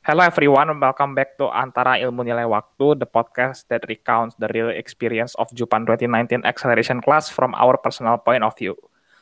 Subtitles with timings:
[0.00, 4.72] Hello everyone, welcome back to Antara Ilmu Nilai Waktu, the podcast that recounts the real
[4.72, 8.72] experience of Jupan 2019 Acceleration Class from our personal point of view.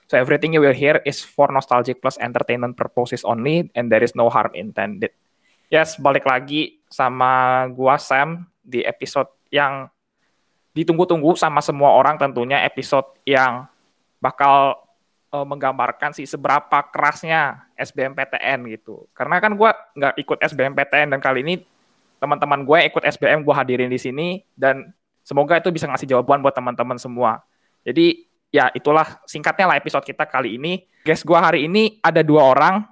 [0.06, 4.14] So everything you will hear is for nostalgic plus entertainment purposes only, and there is
[4.14, 5.11] no harm intended.
[5.66, 9.91] Yes, balik lagi sama gua Sam di episode yang
[10.79, 13.66] ditunggu-tunggu sama semua orang tentunya episode yang
[14.23, 14.79] bakal
[15.32, 19.09] uh, menggambarkan sih seberapa kerasnya SBMPTN gitu.
[19.12, 21.55] Karena kan gue nggak ikut SBMPTN dan kali ini
[22.19, 24.91] teman-teman gue ikut SBM gue hadirin di sini dan
[25.22, 27.45] semoga itu bisa ngasih jawaban buat teman-teman semua.
[27.86, 30.83] Jadi ya itulah singkatnya lah episode kita kali ini.
[31.05, 32.84] Guys gue hari ini ada dua orang.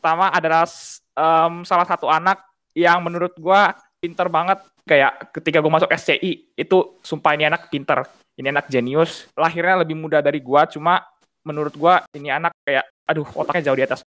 [0.00, 0.68] Pertama adalah
[1.16, 2.40] um, salah satu anak
[2.76, 3.60] yang menurut gue
[4.02, 4.60] pinter banget.
[4.84, 8.04] Kayak ketika gue masuk SCI, itu sumpah ini anak pinter.
[8.36, 9.32] Ini anak jenius.
[9.32, 11.00] Lahirnya lebih muda dari gue, cuma
[11.44, 14.00] menurut gue ini anak kayak, aduh otaknya jauh di atas.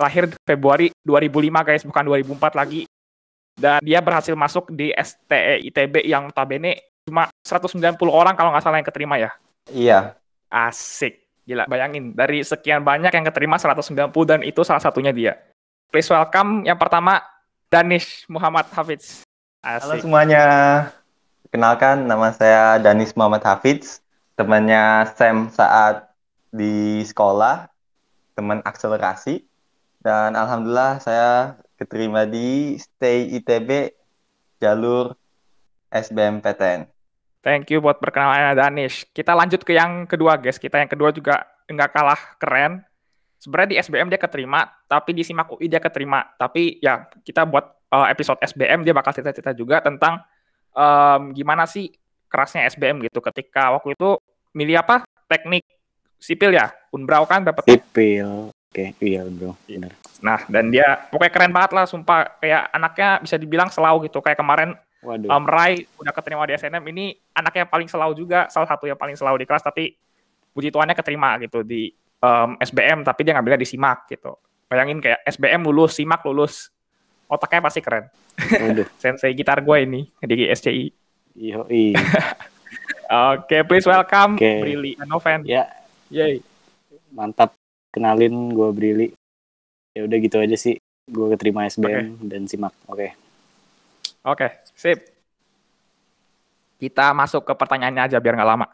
[0.00, 2.82] Lahir Februari 2005 guys, bukan 2004 lagi.
[3.60, 8.80] Dan dia berhasil masuk di STE ITB yang notabene cuma 190 orang kalau nggak salah
[8.80, 9.30] yang keterima ya.
[9.68, 10.16] Iya.
[10.48, 11.20] Asik.
[11.44, 12.16] Gila, bayangin.
[12.16, 15.36] Dari sekian banyak yang keterima 190 dan itu salah satunya dia.
[15.92, 17.20] Please welcome yang pertama
[17.68, 19.26] Danish Muhammad Hafiz.
[19.60, 19.84] Asik.
[19.84, 20.44] Halo semuanya.
[21.50, 23.98] Kenalkan nama saya Danis Muhammad Hafiz,
[24.38, 26.09] temannya Sam saat
[26.50, 27.70] di sekolah,
[28.34, 29.46] teman akselerasi.
[30.00, 33.94] Dan alhamdulillah saya keterima di Stay ITB
[34.60, 35.16] jalur
[35.90, 36.86] SBMPTN.
[37.40, 39.08] Thank you buat perkenalannya Danish.
[39.16, 40.60] Kita lanjut ke yang kedua guys.
[40.60, 42.84] Kita yang kedua juga nggak kalah keren.
[43.40, 46.28] Sebenarnya di SBM dia keterima, tapi di SIMAK UI dia keterima.
[46.36, 50.20] Tapi ya kita buat uh, episode SBM dia bakal cerita-cerita juga tentang
[50.76, 51.88] um, gimana sih
[52.30, 54.20] kerasnya SBM gitu ketika waktu itu
[54.54, 55.64] milih apa teknik
[56.20, 58.94] sipil ya Unbrau kan dapat sipil oke okay.
[59.00, 63.72] iya bro benar nah dan dia pokoknya keren banget lah sumpah kayak anaknya bisa dibilang
[63.72, 65.32] selau gitu kayak kemarin Waduh.
[65.32, 69.16] Um, Rai udah keterima di SNM ini anaknya paling selau juga salah satu yang paling
[69.16, 69.96] selau di kelas tapi
[70.52, 71.88] puji tuannya keterima gitu di
[72.20, 74.36] um, SBM tapi dia ngambilnya di SIMAK gitu
[74.68, 76.68] bayangin kayak SBM lulus SIMAK lulus
[77.30, 78.10] otaknya pasti keren.
[79.02, 80.86] Sensei gitar gue ini di SCI.
[81.38, 81.62] Iya.
[83.34, 84.58] Oke, please welcome okay.
[84.58, 85.46] Brili Noven.
[85.46, 85.79] Ya.
[86.10, 86.44] Yay.
[87.14, 87.54] Mantap.
[87.90, 89.06] Kenalin gue Brili.
[89.94, 90.78] Ya udah gitu aja sih.
[91.10, 92.26] Gue keterima SBM okay.
[92.26, 92.74] dan simak.
[92.86, 92.94] Oke.
[92.94, 93.10] Okay.
[94.20, 95.00] Oke, okay, sip.
[96.76, 98.68] Kita masuk ke pertanyaannya aja biar nggak lama.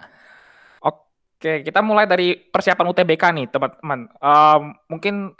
[0.83, 4.11] Oke, kita mulai dari persiapan UTBK nih, teman-teman.
[4.19, 5.31] Um, mungkin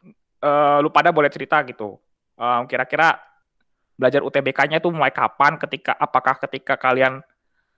[0.47, 1.99] uh, lu pada boleh cerita gitu
[2.37, 3.19] um, kira-kira
[3.97, 7.25] belajar UTBK-nya itu mulai kapan ketika apakah ketika kalian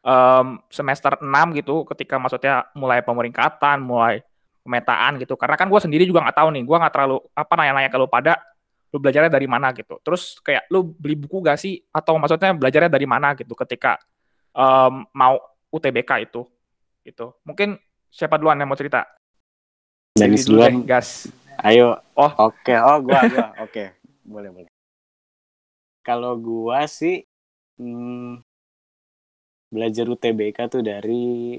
[0.03, 4.23] um, semester 6 gitu ketika maksudnya mulai pemeringkatan mulai
[4.63, 5.35] pemetaan gitu.
[5.35, 8.39] Karena kan gue sendiri juga nggak tahu nih gue nggak terlalu apa nanya-nanya kalau pada
[8.89, 10.01] lu belajarnya dari mana gitu.
[10.01, 11.77] Terus kayak lu beli buku gak sih?
[11.93, 14.01] Atau maksudnya belajarnya dari mana gitu ketika
[14.57, 15.37] um, mau
[15.69, 16.49] UTBK itu
[17.05, 17.37] gitu.
[17.45, 17.77] Mungkin
[18.09, 19.05] siapa duluan yang mau cerita?
[20.17, 21.29] Dari duluan gas.
[21.69, 22.01] ayo.
[22.17, 22.49] Oh.
[22.49, 22.79] Oke okay.
[22.81, 23.69] oh gua gua oke.
[23.69, 23.99] Okay
[24.29, 24.73] boleh boleh.
[26.05, 27.25] Kalau gua sih
[27.81, 28.45] hmm,
[29.69, 31.57] belajar UTBK tuh dari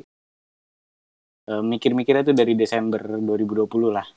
[1.49, 4.07] uh, mikir-mikirnya tuh dari Desember 2020 lah.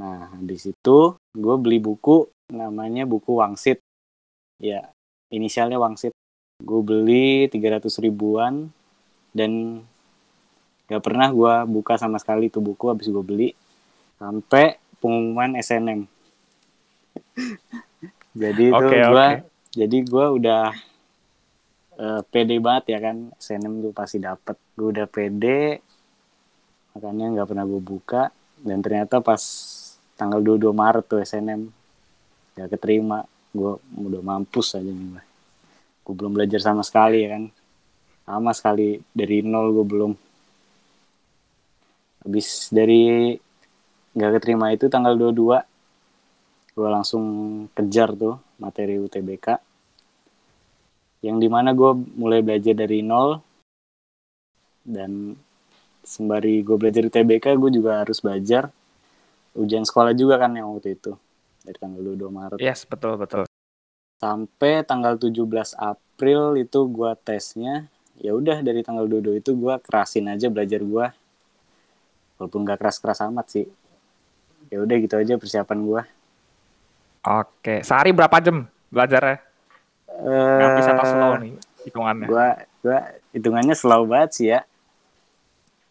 [0.00, 3.80] Nah di situ gue beli buku namanya buku Wangsit.
[4.60, 4.92] Ya
[5.32, 6.12] inisialnya Wangsit.
[6.60, 8.72] Gue beli 300 ribuan
[9.36, 9.84] dan
[10.86, 13.48] gak pernah gue buka sama sekali tuh buku habis gue beli
[14.16, 16.06] sampai pengumuman SNM
[18.32, 19.30] jadi itu okay, gue okay.
[19.74, 20.64] jadi gue udah
[21.98, 23.16] uh, pede banget ya kan.
[23.36, 24.56] SNM tuh pasti dapet.
[24.76, 25.80] Gue udah pede.
[26.96, 28.32] Makanya nggak pernah gue buka.
[28.60, 29.42] Dan ternyata pas
[30.16, 31.68] tanggal 22 Maret tuh SNM
[32.56, 33.20] gak keterima.
[33.52, 35.26] Gue udah mampus aja nih
[36.06, 37.50] gue belum belajar sama sekali ya kan.
[38.22, 40.12] Sama sekali dari nol gue belum.
[42.22, 43.34] Habis dari
[44.14, 45.66] nggak keterima itu tanggal 22
[46.76, 47.24] gue langsung
[47.74, 49.46] kejar tuh materi UTBK
[51.26, 53.42] yang di mana gue mulai belajar dari nol.
[54.86, 55.34] Dan
[56.06, 58.70] sembari gue belajar UTBK gue juga harus belajar
[59.58, 61.18] ujian sekolah juga kan yang waktu itu
[61.66, 62.58] dari tanggal 22 Maret.
[62.62, 63.42] Yes betul betul.
[64.22, 67.90] Sampai tanggal 17 April itu gue tesnya
[68.22, 71.06] ya udah dari tanggal 22 itu gue kerasin aja belajar gue
[72.38, 73.66] walaupun gak keras-keras amat sih.
[74.70, 76.02] Ya udah gitu aja persiapan gue
[77.26, 79.45] Oke, sehari berapa jam belajarnya?
[80.16, 81.52] Uh, Nggak bisa pas slow nih
[81.84, 82.26] hitungannya.
[82.26, 82.48] Gua,
[82.80, 82.98] gua
[83.36, 84.60] hitungannya slow banget sih ya.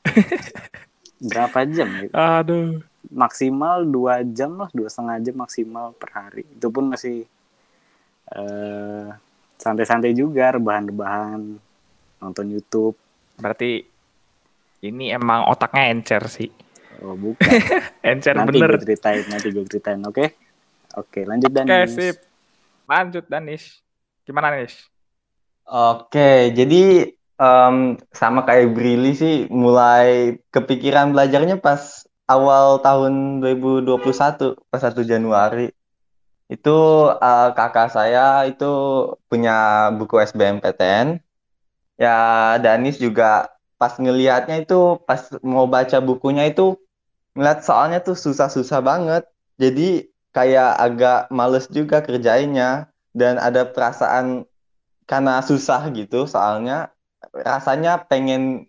[1.29, 1.87] berapa jam?
[2.01, 2.13] Gitu?
[2.13, 2.81] Aduh.
[3.05, 6.43] Maksimal dua jam lah, dua setengah jam maksimal per hari.
[6.57, 7.29] Itu pun masih
[8.33, 9.13] uh,
[9.55, 11.41] santai-santai juga rebahan-rebahan
[12.19, 12.97] nonton YouTube
[13.39, 13.83] berarti
[14.83, 16.49] ini emang otaknya encer sih
[17.03, 17.45] oh bukan
[18.11, 20.27] encer nanti bener gue ceritain nanti gue ceritain oke okay?
[20.95, 22.17] oke okay, lanjut Danis oke okay, sip
[22.87, 23.63] lanjut Danis
[24.25, 24.89] gimana Danis
[25.65, 27.09] Oke, jadi
[27.41, 35.73] um, sama kayak Brili sih, mulai kepikiran belajarnya pas awal tahun 2021, pas 1 Januari.
[36.45, 38.69] Itu uh, kakak saya itu
[39.25, 41.17] punya buku SBMPTN.
[41.97, 42.17] Ya,
[42.61, 43.49] Danis juga
[43.81, 46.77] pas ngelihatnya itu, pas mau baca bukunya itu,
[47.33, 49.25] ngeliat soalnya tuh susah-susah banget.
[49.57, 52.93] Jadi kayak agak males juga kerjainnya.
[53.15, 54.43] Dan ada perasaan
[55.07, 56.91] karena susah gitu soalnya
[57.31, 58.67] rasanya pengen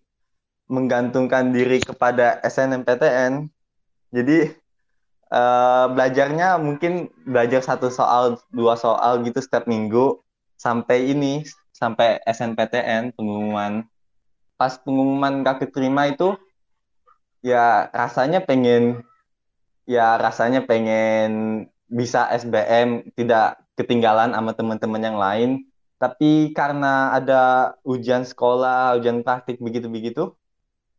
[0.70, 3.48] menggantungkan diri kepada SNMPTN
[4.12, 4.54] jadi
[5.30, 10.20] uh, belajarnya mungkin belajar satu soal dua soal gitu setiap minggu
[10.56, 11.42] sampai ini
[11.74, 13.84] sampai SNPTN pengumuman.
[14.56, 16.32] Pas pengumuman gak keterima itu
[17.44, 19.04] ya rasanya pengen
[19.84, 25.50] ya rasanya pengen bisa SBM tidak ketinggalan sama teman-teman yang lain
[25.96, 30.36] tapi karena ada ujian sekolah, ujian praktik begitu-begitu,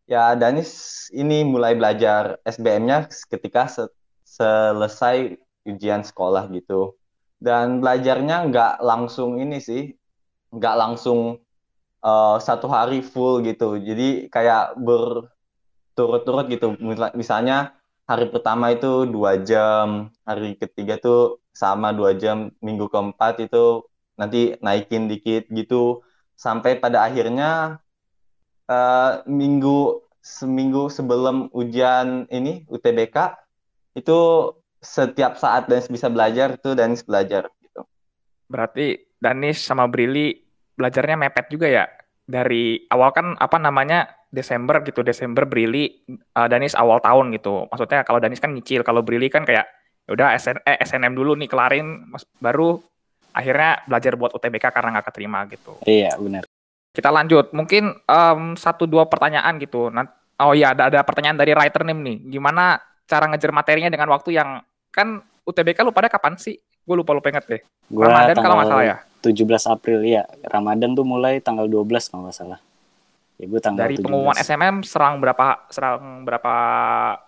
[0.10, 3.84] ya Danis ini mulai belajar SBM-nya ketika se
[4.26, 5.38] selesai
[5.70, 6.98] ujian sekolah gitu.
[7.38, 9.94] Dan belajarnya nggak langsung ini sih,
[10.50, 11.38] nggak langsung
[12.02, 13.78] uh, satu hari full gitu.
[13.78, 16.74] Jadi kayak berturut-turut gitu.
[17.14, 17.78] Misalnya
[18.10, 23.82] hari pertama itu dua jam, hari ketiga tuh sama dua jam, minggu keempat itu
[24.14, 26.06] nanti naikin dikit gitu.
[26.38, 27.82] Sampai pada akhirnya
[28.70, 33.34] uh, minggu seminggu sebelum ujian ini UTBK
[33.98, 34.20] itu
[34.78, 37.82] setiap saat Danis bisa belajar itu Danis belajar gitu.
[38.46, 40.38] Berarti Danis sama Brili
[40.78, 41.86] belajarnya mepet juga ya?
[42.28, 46.06] Dari awal kan apa namanya Desember gitu Desember Brili
[46.38, 47.66] uh, Danis awal tahun gitu.
[47.72, 49.77] Maksudnya kalau Danis kan nyicil kalau Brili kan kayak ya
[50.08, 52.08] udah SN, eh, SNM dulu nih kelarin
[52.40, 52.80] baru
[53.36, 55.78] akhirnya belajar buat UTBK karena nggak keterima gitu.
[55.86, 56.44] Iya benar.
[56.96, 59.94] Kita lanjut, mungkin um, satu dua pertanyaan gitu.
[59.94, 60.10] Nah,
[60.42, 62.18] oh iya ada ada pertanyaan dari writer name nih.
[62.34, 66.58] Gimana cara ngejar materinya dengan waktu yang kan UTBK lu pada kapan sih?
[66.58, 67.62] Gue lupa lupa inget deh.
[67.92, 68.98] Gua Ramadan kalau nggak salah ya.
[69.22, 69.44] 17
[69.76, 70.24] April ya.
[70.48, 72.60] Ramadan tuh mulai tanggal 12 kalau nggak salah.
[73.38, 74.04] Ya gue tanggal Dari 17.
[74.08, 76.54] pengumuman SMM serang berapa serang berapa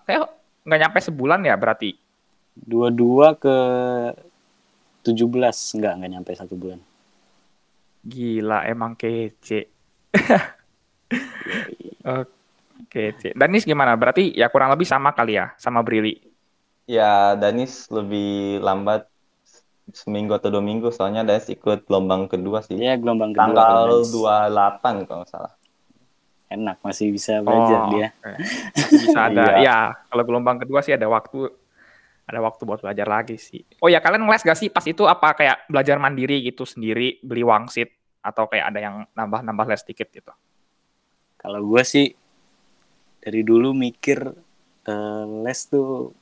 [0.09, 0.25] kayak
[0.65, 2.08] nggak nyampe sebulan ya berarti.
[2.59, 3.57] Dua-dua ke
[5.03, 6.79] 17 enggak enggak nyampe satu bulan
[8.03, 9.67] gila emang kece
[12.79, 13.93] Oke, Danis gimana?
[13.93, 16.17] Berarti ya kurang lebih sama kali ya, sama Brili.
[16.89, 19.05] Ya, Danis lebih lambat
[19.93, 22.81] seminggu atau dua minggu, soalnya Danis ikut gelombang kedua sih.
[22.81, 23.45] Iya, gelombang kedua.
[23.45, 23.77] Tanggal
[24.09, 25.53] 28 kalau nggak salah.
[26.49, 28.09] Enak, masih bisa belajar oh, dia.
[28.09, 28.37] Okay.
[28.89, 29.93] Bisa ada, iya.
[29.93, 31.45] ya kalau gelombang kedua sih ada waktu
[32.29, 33.65] ada waktu buat belajar lagi sih.
[33.81, 37.41] Oh ya kalian ngeles gak sih pas itu apa kayak belajar mandiri gitu sendiri beli
[37.41, 37.89] wangsit
[38.21, 40.33] atau kayak ada yang nambah-nambah les dikit gitu?
[41.41, 42.13] Kalau gue sih
[43.17, 44.29] dari dulu mikir
[44.85, 46.13] uh, les tuh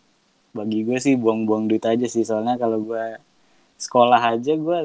[0.55, 3.19] bagi gue sih buang-buang duit aja sih soalnya kalau gue
[3.77, 4.79] sekolah aja gue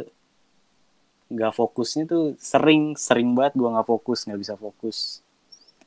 [1.33, 5.25] nggak fokusnya tuh sering sering banget gue nggak fokus nggak bisa fokus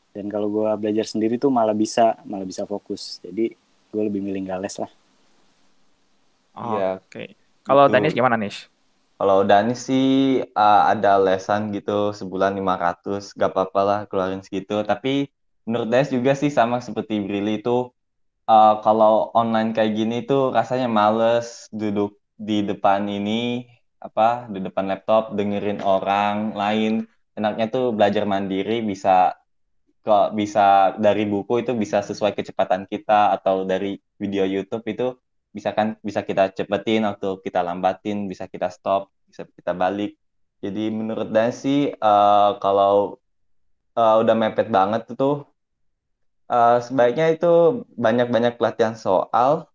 [0.10, 3.54] dan kalau gue belajar sendiri tuh malah bisa malah bisa fokus jadi
[3.94, 4.92] gue lebih milih gak les lah
[6.56, 7.12] Oh, ya, Oke.
[7.12, 7.28] Okay.
[7.66, 8.54] Kalau Danis gimana nih?
[9.16, 14.84] Kalau Danis sih uh, ada lesan gitu sebulan 500, gak apa-apa lah keluarin segitu.
[14.84, 15.28] Tapi
[15.68, 17.92] menurut Danis juga sih sama seperti Brili itu
[18.48, 23.66] uh, kalau online kayak gini tuh rasanya males duduk di depan ini
[24.04, 27.10] apa di depan laptop dengerin orang lain.
[27.36, 29.36] Enaknya tuh belajar mandiri bisa
[30.06, 35.18] kok bisa dari buku itu bisa sesuai kecepatan kita atau dari video YouTube itu
[35.56, 40.20] bisa kan bisa kita cepetin atau kita lambatin bisa kita stop bisa kita balik
[40.60, 43.24] jadi menurut Dan sih uh, kalau
[43.96, 45.48] uh, udah mepet banget tuh
[46.52, 49.72] uh, sebaiknya itu banyak-banyak pelatihan soal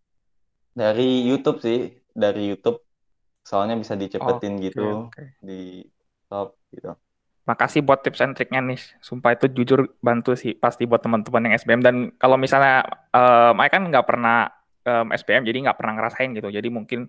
[0.77, 2.85] dari YouTube sih dari YouTube
[3.41, 5.33] soalnya bisa dicepetin oh, gitu okay.
[5.41, 5.81] di
[6.29, 6.93] stop gitu
[7.49, 8.79] Makasih buat tips and triknya nih.
[9.03, 13.75] Sumpah itu jujur bantu sih pasti buat teman-teman yang SBM dan kalau misalnya uh, Mike
[13.75, 14.60] kan nggak pernah
[14.91, 16.51] um, SPM jadi nggak pernah ngerasain gitu.
[16.51, 17.07] Jadi mungkin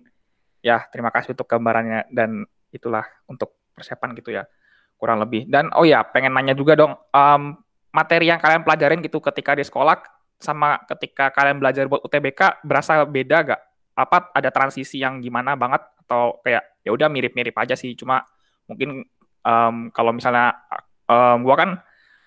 [0.62, 4.46] ya terima kasih untuk gambarannya dan itulah untuk persiapan gitu ya
[4.94, 5.50] kurang lebih.
[5.50, 7.58] Dan oh ya pengen nanya juga dong um,
[7.90, 9.98] materi yang kalian pelajarin gitu ketika di sekolah
[10.38, 13.62] sama ketika kalian belajar buat UTBK berasa beda gak?
[13.92, 18.24] apa ada transisi yang gimana banget atau kayak ya udah mirip-mirip aja sih cuma
[18.64, 19.04] mungkin
[19.44, 20.64] um, kalau misalnya
[21.04, 21.70] um, gua kan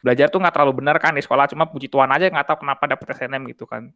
[0.06, 2.86] belajar tuh nggak terlalu benar kan di sekolah cuma puji Tuhan aja nggak tahu kenapa
[2.86, 3.90] dapet SNM gitu kan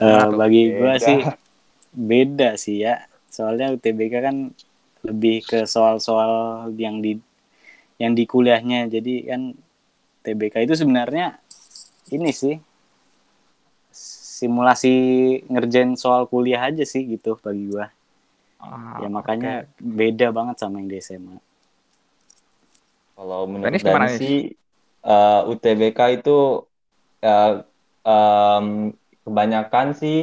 [0.00, 1.20] uh, bagi gua sih
[2.10, 3.04] beda sih ya.
[3.30, 4.36] Soalnya UTBK kan
[5.06, 7.20] lebih ke soal-soal yang di
[8.00, 8.88] yang di kuliahnya.
[8.88, 9.54] Jadi kan
[10.26, 11.38] TBK itu sebenarnya
[12.10, 12.56] ini sih
[14.40, 14.94] simulasi
[15.52, 17.92] ngerjain soal kuliah aja sih gitu bagi gua.
[18.60, 19.80] Ah, ya makanya okay.
[19.80, 21.40] beda banget sama yang di SMA
[23.20, 24.56] kalau menurut Danis sih
[25.04, 26.64] uh, eh, UTBK itu
[27.20, 27.54] uh,
[28.00, 28.96] um,
[29.30, 30.16] kebanyakan sih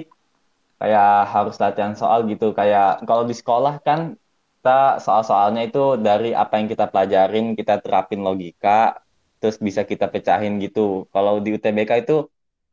[0.80, 2.46] kayak harus latihan soal gitu.
[2.60, 4.00] Kayak kalau di sekolah kan
[4.60, 9.00] kita soal-soalnya itu dari apa yang kita pelajarin kita terapin logika
[9.40, 11.08] terus bisa kita pecahin gitu.
[11.14, 12.14] Kalau di UTBK itu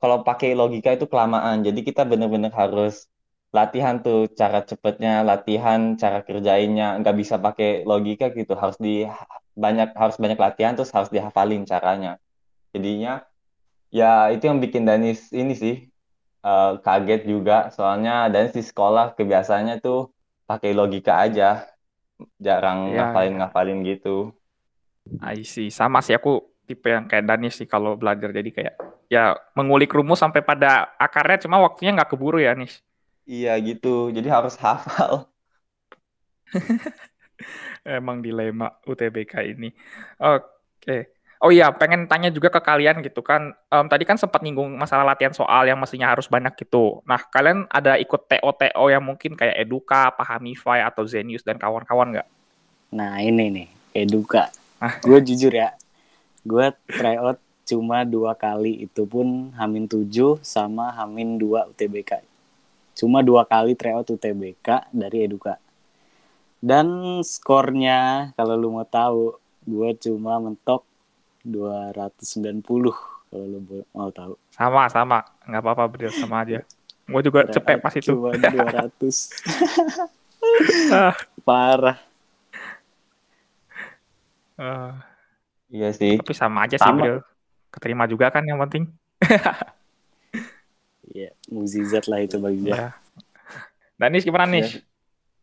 [0.03, 1.57] kalau pakai logika itu kelamaan.
[1.67, 3.07] Jadi kita bener-bener harus
[3.55, 6.99] latihan tuh cara cepetnya latihan cara kerjainnya.
[7.01, 8.53] Nggak bisa pakai logika gitu.
[8.59, 9.07] Harus di
[9.55, 12.19] banyak harus banyak latihan terus harus dihafalin caranya.
[12.75, 13.23] Jadinya
[13.99, 15.75] ya itu yang bikin Danis ini sih
[16.45, 20.13] uh, kaget juga soalnya Danis di sekolah kebiasaannya tuh
[20.45, 21.65] pakai logika aja
[22.39, 24.31] jarang ya, ngafalin ngafalin gitu.
[25.21, 25.73] I see.
[25.73, 28.75] Sama sih aku tipe yang kayak Dani sih kalau belajar jadi kayak
[29.13, 32.81] ya mengulik rumus sampai pada akarnya cuma waktunya nggak keburu ya Nis.
[33.25, 34.13] Iya gitu.
[34.13, 35.29] Jadi harus hafal.
[37.85, 39.73] Emang dilema UTBK ini.
[40.21, 40.45] Oke.
[40.81, 41.14] Okay.
[41.45, 43.53] Oh iya, pengen tanya juga ke kalian gitu kan.
[43.69, 47.05] Um, tadi kan sempat nyinggung masalah latihan soal yang mestinya harus banyak gitu.
[47.05, 52.29] Nah, kalian ada ikut TO-TO yang mungkin kayak Eduka, Pahamify, atau Zenius dan kawan-kawan nggak?
[52.97, 54.49] Nah, ini nih, Eduka.
[54.81, 54.97] Ah.
[55.05, 55.77] Gue jujur ya,
[56.49, 57.37] gue tryout
[57.69, 58.89] cuma dua kali.
[58.89, 62.25] Itu pun Hamin 7 sama Hamin 2 UTBK.
[62.97, 65.61] Cuma dua kali tryout UTBK dari Eduka.
[66.65, 69.37] Dan skornya, kalau lu mau tahu,
[69.69, 70.89] gue cuma mentok
[71.45, 72.65] 290
[73.29, 73.61] kalau lo
[73.93, 74.35] mau tahu.
[74.49, 76.65] Sama sama, nggak apa-apa berdua sama aja.
[77.05, 78.17] Gue juga cepet pas itu.
[78.17, 78.97] Cuma 200.
[81.45, 82.01] Parah.
[84.55, 84.95] Uh,
[85.69, 86.17] iya sih.
[86.17, 86.89] Tapi sama aja sama.
[86.89, 87.21] sih bro.
[87.75, 88.89] Keterima juga kan yang penting.
[91.15, 92.75] Iya, muzizat lah itu bagi gue.
[92.75, 92.91] Ya.
[93.95, 94.67] Danis gimana nih?
[94.67, 94.83] Ya.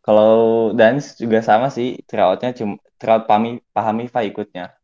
[0.04, 0.34] Kalau
[0.76, 4.74] Danis juga sama sih, tryoutnya cuma tryout pahami pahami ikutnya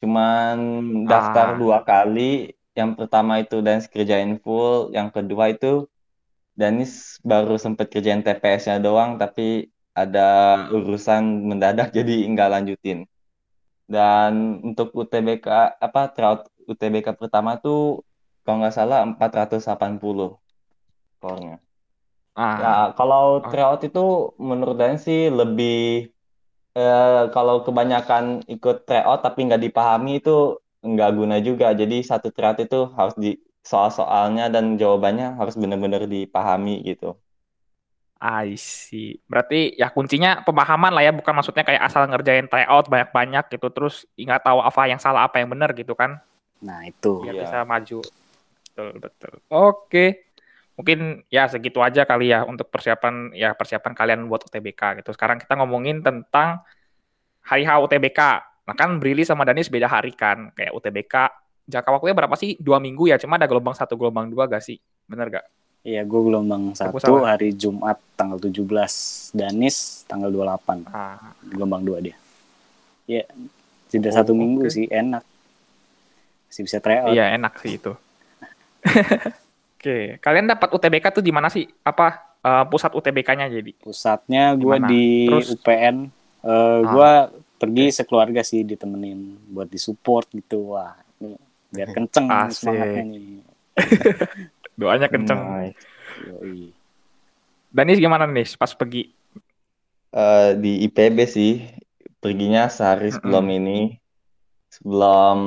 [0.00, 0.56] cuman
[1.04, 1.56] daftar ah.
[1.60, 5.84] dua kali yang pertama itu Danis kerjain full yang kedua itu
[6.56, 13.04] Danis baru sempat kerjain TPS-nya doang tapi ada urusan mendadak jadi nggak lanjutin
[13.90, 18.06] dan untuk UTBK apa tryout UTBK pertama tuh
[18.46, 19.60] kalau nggak salah 480
[21.20, 21.60] skornya
[22.38, 22.56] ah.
[22.56, 26.08] ya kalau tryout itu menurut Danis sih lebih
[26.76, 31.72] eh, kalau kebanyakan ikut tryout tapi nggak dipahami itu nggak guna juga.
[31.76, 37.16] Jadi satu tryout itu harus di soal-soalnya dan jawabannya harus benar-benar dipahami gitu.
[38.20, 39.16] I see.
[39.24, 44.04] Berarti ya kuncinya pemahaman lah ya, bukan maksudnya kayak asal ngerjain tryout banyak-banyak gitu, terus
[44.12, 46.20] nggak tahu apa yang salah, apa yang benar gitu kan?
[46.60, 47.24] Nah itu.
[47.24, 47.48] Biar ya.
[47.48, 48.04] bisa maju.
[48.04, 49.34] Betul betul.
[49.48, 50.29] Oke
[50.80, 55.12] mungkin ya segitu aja kali ya untuk persiapan ya persiapan kalian buat UTBK gitu.
[55.12, 56.64] Sekarang kita ngomongin tentang
[57.44, 58.20] hari H UTBK.
[58.64, 60.48] Nah kan Brili sama Danis beda hari kan.
[60.56, 61.14] Kayak UTBK
[61.68, 62.56] jangka waktunya berapa sih?
[62.56, 63.20] Dua minggu ya.
[63.20, 64.80] Cuma ada gelombang satu, gelombang dua gak sih?
[65.04, 65.44] Bener gak?
[65.84, 68.56] Iya, gue gelombang satu hari Jumat tanggal 17.
[69.36, 70.88] Danis tanggal 28.
[70.88, 71.36] Ah.
[71.44, 72.16] Gelombang dua dia.
[73.04, 73.28] Iya,
[73.92, 75.24] tidak oh, satu minggu sih, enak.
[76.48, 77.12] Masih bisa tryout.
[77.12, 77.92] Iya, enak sih itu.
[79.80, 81.64] Oke, kalian dapat UTBK tuh di mana sih?
[81.80, 83.72] Apa uh, pusat UTBK-nya jadi?
[83.80, 85.56] Pusatnya gue di Terus?
[85.56, 86.04] UPN.
[86.44, 86.78] Uh, eh, ah.
[86.84, 87.12] Gue
[87.56, 87.96] pergi okay.
[87.96, 90.76] sekeluarga sih ditemenin buat disupport gitu.
[90.76, 91.32] Wah, ini
[91.72, 92.68] biar kenceng Asik.
[92.68, 93.40] semangatnya nih.
[94.84, 95.40] Doanya kenceng.
[95.48, 95.80] Nice.
[97.72, 99.08] Danis gimana nih pas pergi?
[100.12, 101.64] Uh, di IPB sih.
[102.20, 103.60] Perginya sehari sebelum mm -hmm.
[103.64, 103.80] ini.
[104.68, 105.38] Sebelum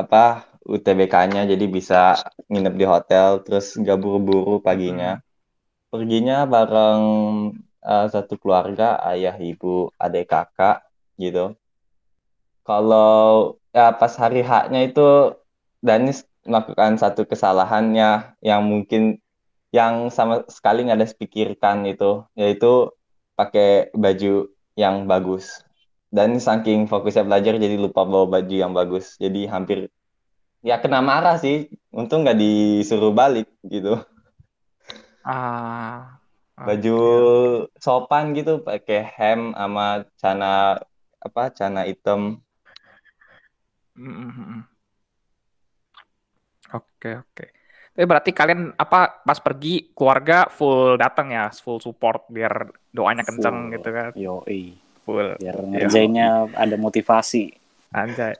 [0.00, 2.16] apa UTBK-nya jadi bisa
[2.48, 5.20] nginep di hotel terus nggak buru-buru paginya.
[5.20, 5.24] Hmm.
[5.92, 7.02] Perginya bareng
[7.84, 10.82] uh, satu keluarga, ayah, ibu, adik, kakak
[11.20, 11.54] gitu.
[12.64, 15.36] Kalau ya pas hari haknya itu
[15.84, 19.20] Danis melakukan satu kesalahannya yang mungkin
[19.74, 22.88] yang sama sekali nggak ada pikirkan itu yaitu
[23.36, 25.66] pakai baju yang bagus
[26.14, 29.90] dan saking fokusnya belajar jadi lupa bawa baju yang bagus jadi hampir
[30.64, 34.00] ya kena marah sih untung nggak disuruh balik gitu
[35.24, 36.20] Ah.
[36.54, 36.96] Baju
[37.64, 37.80] oke.
[37.80, 40.76] sopan gitu pakai hem sama cana
[41.16, 42.44] apa cana hitam.
[43.96, 44.62] Mm, mm, mm, mm.
[46.76, 47.44] Oke, oke.
[47.96, 53.70] Tapi berarti kalian apa pas pergi keluarga full datang ya, full support biar doanya kenceng
[53.70, 53.72] Full.
[53.80, 54.10] gitu kan.
[54.12, 54.62] Yoi.
[55.08, 55.28] Full.
[55.40, 55.68] Biar Iya.
[55.88, 57.63] ngerjainnya ada motivasi.
[57.94, 58.34] Anjay.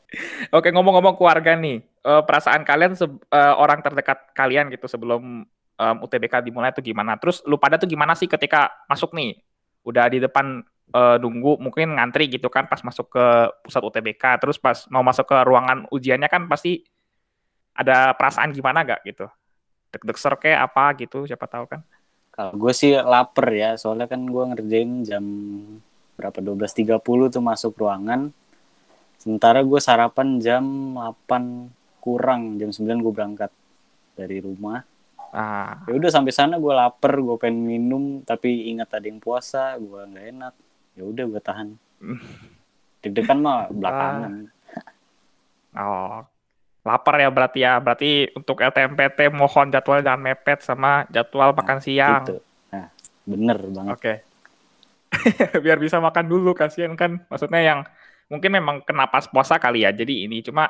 [0.50, 1.78] Oke, ngomong-ngomong keluarga nih.
[2.04, 5.46] eh, perasaan kalian eh, orang terdekat kalian gitu sebelum
[5.78, 7.14] em, UTBK dimulai itu gimana?
[7.16, 9.38] Terus lu pada tuh gimana sih ketika masuk nih?
[9.86, 13.26] Udah di depan eh, nunggu mungkin ngantri gitu kan pas masuk ke
[13.62, 14.42] pusat UTBK.
[14.42, 16.82] Terus pas mau masuk ke ruangan ujiannya kan pasti
[17.74, 19.26] ada perasaan gimana gak gitu?
[19.94, 21.80] Deg-deg kayak apa gitu, siapa tahu kan.
[22.34, 25.22] Kalau gue sih lapar ya, soalnya kan gue ngerjain jam
[26.18, 28.34] berapa 12.30 tuh masuk ruangan.
[29.24, 31.72] Sementara gue sarapan jam 8
[32.04, 33.48] kurang, jam 9 gue berangkat
[34.12, 34.84] dari rumah.
[35.32, 39.80] Ah, Ya udah sampai sana gue lapar, gue pengen minum, tapi ingat ada yang puasa,
[39.80, 40.54] gue nggak enak.
[40.92, 41.68] Ya udah gue tahan.
[43.00, 44.32] Deg-degan mah belakangan.
[45.72, 46.20] oh.
[46.84, 47.80] Lapar ya berarti ya.
[47.80, 52.28] Berarti untuk LTMPT mohon jadwal jangan mepet sama jadwal makan siang.
[52.28, 52.44] Gitu.
[52.68, 52.92] Nah,
[53.24, 53.92] bener banget.
[53.96, 54.14] Oke.
[55.64, 57.24] Biar bisa makan dulu kasihan kan.
[57.32, 57.80] Maksudnya yang
[58.34, 59.94] mungkin memang kena pas puasa kali ya.
[59.94, 60.66] Jadi ini cuma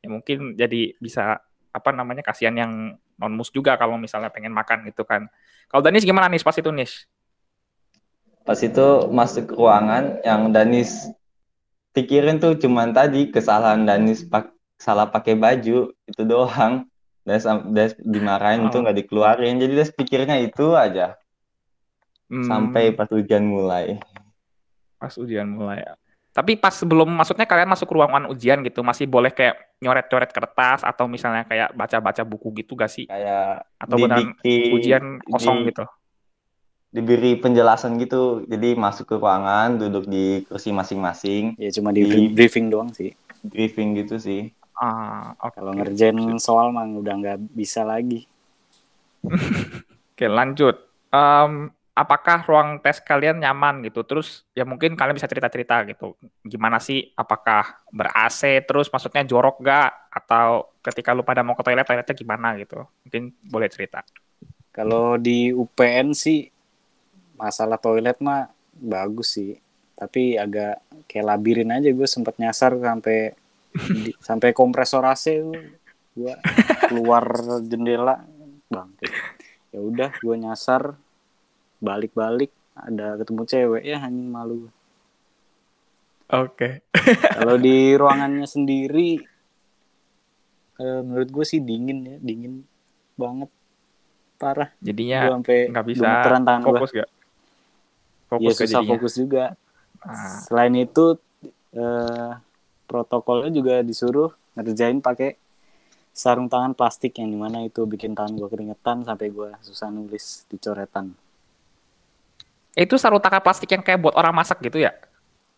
[0.00, 1.38] ya mungkin jadi bisa
[1.68, 2.72] apa namanya kasihan yang
[3.16, 5.28] non mus juga kalau misalnya pengen makan gitu kan.
[5.68, 7.04] Kalau Danis gimana nih pas itu Nis?
[8.42, 11.06] Pas itu masuk ke ruangan yang Danis
[11.92, 14.50] pikirin tuh cuman tadi kesalahan Danis pak
[14.80, 16.88] salah pakai baju itu doang.
[17.22, 18.70] Des, des dimarahin Oh.
[18.74, 19.62] tuh nggak dikeluarin.
[19.62, 21.14] Jadi Des pikirnya itu aja
[22.26, 24.00] Hmm, sampai pas hujan mulai.
[24.96, 25.84] pas ujian mulai.
[26.32, 31.04] Tapi pas sebelum masuknya kalian masuk ruangan ujian gitu masih boleh kayak nyoret-nyoret kertas atau
[31.04, 33.04] misalnya kayak baca-baca buku gitu gak sih?
[33.04, 35.84] Kayak Atau didikti, ujian kosong di- gitu?
[36.92, 38.44] diberi penjelasan gitu.
[38.48, 43.12] Jadi masuk ke ruangan, duduk di kursi masing-masing, Ya cuma di Di- briefing doang sih.
[43.44, 44.52] briefing gitu sih.
[44.76, 45.52] Ah, oke.
[45.56, 48.24] Kalau ngerjain soal mah udah nggak bisa lagi.
[50.12, 50.76] Oke, lanjut.
[51.12, 54.04] Em, apakah ruang tes kalian nyaman gitu?
[54.04, 56.16] Terus ya mungkin kalian bisa cerita-cerita gitu.
[56.44, 57.12] Gimana sih?
[57.12, 60.12] Apakah ber-AC terus maksudnya jorok gak?
[60.12, 62.84] Atau ketika lu pada mau ke toilet, toiletnya gimana gitu?
[63.04, 64.00] Mungkin boleh cerita.
[64.72, 66.48] Kalau di UPN sih
[67.36, 69.52] masalah toilet mah bagus sih.
[69.92, 73.36] Tapi agak kayak labirin aja gue sempet nyasar sampai
[73.72, 75.44] di- sampai kompresor AC
[76.12, 76.34] gue
[76.88, 77.24] keluar
[77.64, 78.20] jendela
[78.68, 78.88] bang
[79.72, 80.92] ya udah gue nyasar
[81.82, 84.70] balik-balik ada ketemu cewek ya hanya malu.
[86.32, 86.80] Oke.
[87.36, 89.20] kalau di ruangannya sendiri
[90.82, 92.64] menurut gue sih dingin ya dingin
[93.18, 93.50] banget.
[94.40, 94.70] Parah.
[94.78, 96.98] Gue Jadinya sampai nggak bisa tangan gue fokus gak?
[96.98, 97.06] ya
[98.30, 98.90] Fokus ke susah jadinya.
[98.96, 99.44] fokus juga.
[100.02, 101.04] Ah, selain itu
[101.76, 102.32] eh,
[102.90, 105.36] protokolnya juga disuruh ngerjain pakai
[106.12, 110.44] sarung tangan plastik yang di mana itu bikin tangan gue keringetan sampai gue susah nulis
[110.44, 111.16] di coretan
[112.74, 114.92] itu sarung tangan plastik yang kayak buat orang masak gitu ya?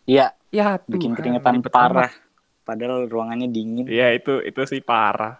[0.05, 2.11] iya Ya, bikin keringetan parah amat.
[2.63, 5.33] padahal ruangannya dingin Iya, itu itu sih parah.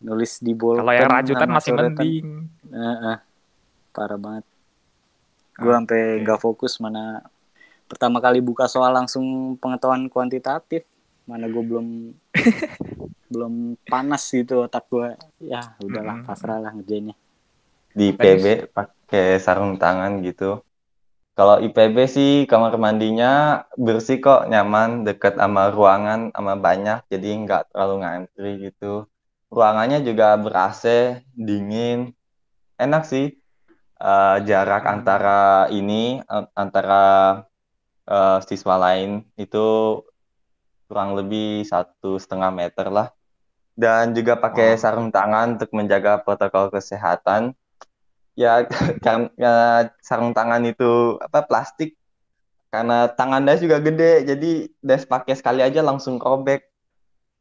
[0.00, 2.08] nulis di bolpen Kalau yang rajutan masih coretan.
[2.08, 2.26] mending.
[2.70, 3.18] Eh, eh.
[3.94, 4.44] parah banget
[5.56, 6.20] gue sampai Oke.
[6.22, 7.24] nggak fokus mana
[7.90, 10.84] pertama kali buka soal langsung pengetahuan kuantitatif
[11.24, 11.86] mana gue belum
[13.32, 13.54] belum
[13.86, 15.08] panas gitu otak gue
[15.42, 17.16] ya udahlah pasrah lah ngerjainnya
[17.96, 18.44] Di IPB
[18.76, 20.60] pakai sarung tangan gitu.
[21.36, 27.62] Kalau IPB sih kamar mandinya bersih kok, nyaman, dekat sama ruangan, sama banyak, jadi nggak
[27.70, 29.04] terlalu ngantri gitu.
[29.52, 30.84] Ruangannya juga ber-AC,
[31.36, 32.16] dingin,
[32.80, 33.36] enak sih.
[34.00, 34.92] Eh, jarak Hmm.
[34.96, 35.40] antara
[35.72, 36.24] ini,
[36.56, 37.04] antara
[38.08, 39.66] eh, siswa lain itu
[40.86, 43.08] kurang lebih satu setengah meter lah.
[43.76, 47.52] Dan juga pakai sarung tangan untuk menjaga protokol kesehatan.
[48.36, 48.68] Ya,
[49.04, 51.96] karena sarung tangan itu apa plastik,
[52.68, 56.68] karena tangan Des juga gede, jadi Des pakai sekali aja langsung robek.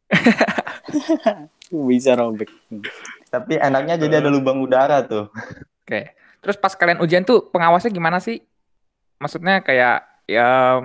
[1.89, 2.45] bisa robek
[3.33, 5.27] Tapi enaknya jadi ada lubang udara tuh.
[5.83, 6.13] Oke.
[6.39, 8.39] Terus pas kalian ujian tuh pengawasnya gimana sih?
[9.17, 10.79] Maksudnya kayak ya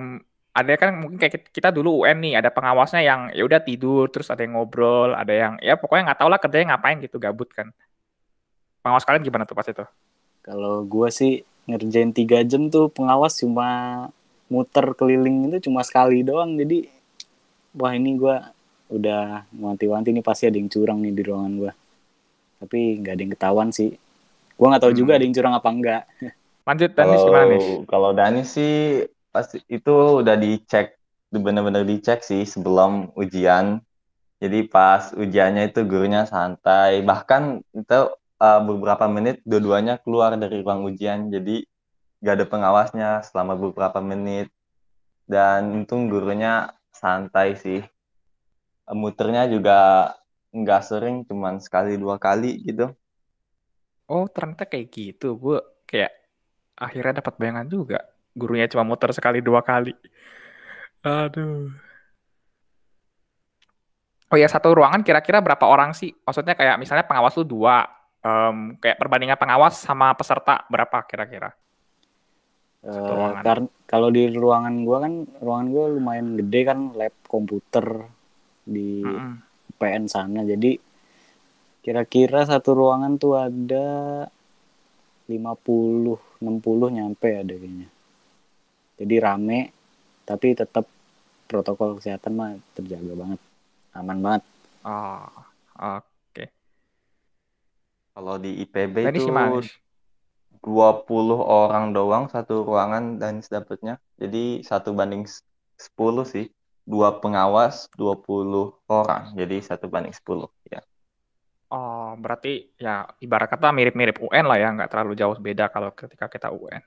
[0.51, 4.11] ada kan mungkin kayak kit- kita dulu UN nih ada pengawasnya yang ya udah tidur
[4.11, 7.47] terus ada yang ngobrol, ada yang ya pokoknya nggak tahu lah kerjanya ngapain gitu gabut
[7.53, 7.71] kan.
[8.81, 9.85] Pengawas kalian gimana tuh pas itu?
[10.41, 11.33] kalau gue sih
[11.69, 13.67] ngerjain tiga jam tuh pengawas cuma
[14.49, 16.89] muter keliling itu cuma sekali doang jadi
[17.77, 18.35] wah ini gue
[18.91, 21.71] udah wanti-wanti nih pasti ada yang curang nih di ruangan gue
[22.61, 23.91] tapi nggak ada yang ketahuan sih
[24.57, 25.17] Gue nggak tahu juga Hmm.
[25.17, 26.03] ada yang curang apa enggak.
[26.69, 27.61] Lanjut Danis gimana nih?
[27.61, 28.73] Kalau kalau Danis sih
[29.33, 31.01] pasti itu udah dicek,
[31.33, 33.81] bener-bener dicek sih sebelum ujian.
[34.37, 37.99] Jadi pas ujiannya itu gurunya santai, bahkan itu
[38.41, 41.61] uh, beberapa menit dua-duanya keluar dari ruang ujian, jadi
[42.25, 44.49] gak ada pengawasnya selama beberapa menit.
[45.29, 47.85] Dan untung gurunya santai sih.
[48.91, 50.11] Muternya juga
[50.51, 52.91] nggak sering, cuman sekali dua kali gitu.
[54.11, 55.39] Oh ternyata kayak gitu.
[55.39, 56.11] Gue kayak
[56.75, 58.03] akhirnya dapat bayangan juga.
[58.35, 59.95] Gurunya cuma muter sekali dua kali.
[61.07, 61.71] Aduh.
[64.31, 66.11] Oh ya satu ruangan kira-kira berapa orang sih?
[66.27, 67.87] Maksudnya kayak misalnya pengawas lu dua,
[68.25, 71.49] em, kayak perbandingan pengawas sama peserta berapa kira-kira?
[73.45, 77.85] Kar- kalau di ruangan gue kan, ruangan gue lumayan gede kan, lab komputer
[78.75, 79.41] di Mm-mm.
[79.71, 80.41] UPN sana.
[80.51, 80.71] Jadi
[81.83, 83.85] kira-kira satu ruangan tuh ada
[85.31, 87.87] 50, 60 nyampe ada kayaknya.
[88.99, 89.59] Jadi rame,
[90.29, 90.85] tapi tetap
[91.49, 93.39] protokol kesehatan mah terjaga banget.
[93.99, 94.43] Aman banget.
[94.85, 95.27] Oh,
[95.79, 96.10] oke.
[98.11, 99.59] Kalau di IPB Danis itu gimana?
[99.59, 99.71] Nis?
[100.61, 103.97] 20 orang doang satu ruangan Danis dapetnya.
[104.19, 105.41] Jadi satu banding s-
[105.79, 106.51] 10 sih.
[106.85, 109.33] Dua pengawas, 20 orang.
[109.33, 110.49] Jadi satu banding 10.
[110.67, 110.81] Ya.
[111.71, 116.27] Oh, berarti ya ibarat kata mirip-mirip UN lah ya, nggak terlalu jauh beda kalau ketika
[116.27, 116.83] kita UN.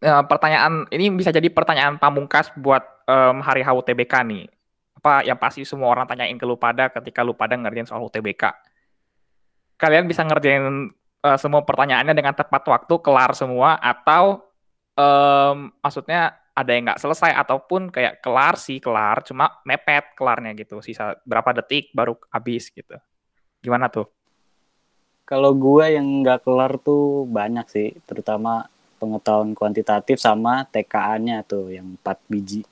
[0.00, 4.48] Nah, pertanyaan ini bisa jadi pertanyaan pamungkas buat em, hari HUTBK nih.
[4.98, 8.48] Apa yang pasti semua orang tanyain ke lu pada ketika lu pada ngerjain soal UTBK.
[9.80, 10.92] Kalian bisa ngerjain
[11.24, 14.44] eh, semua pertanyaannya dengan tepat waktu, kelar semua, atau
[15.00, 20.84] em, maksudnya ada yang nggak selesai ataupun kayak kelar sih kelar, cuma mepet kelarnya gitu,
[20.84, 23.00] sisa berapa detik baru habis gitu.
[23.64, 24.08] Gimana tuh?
[25.24, 28.66] Kalau gue yang nggak kelar tuh banyak sih, terutama
[29.00, 32.66] pengetahuan kuantitatif sama TKA-nya tuh yang 4 biji.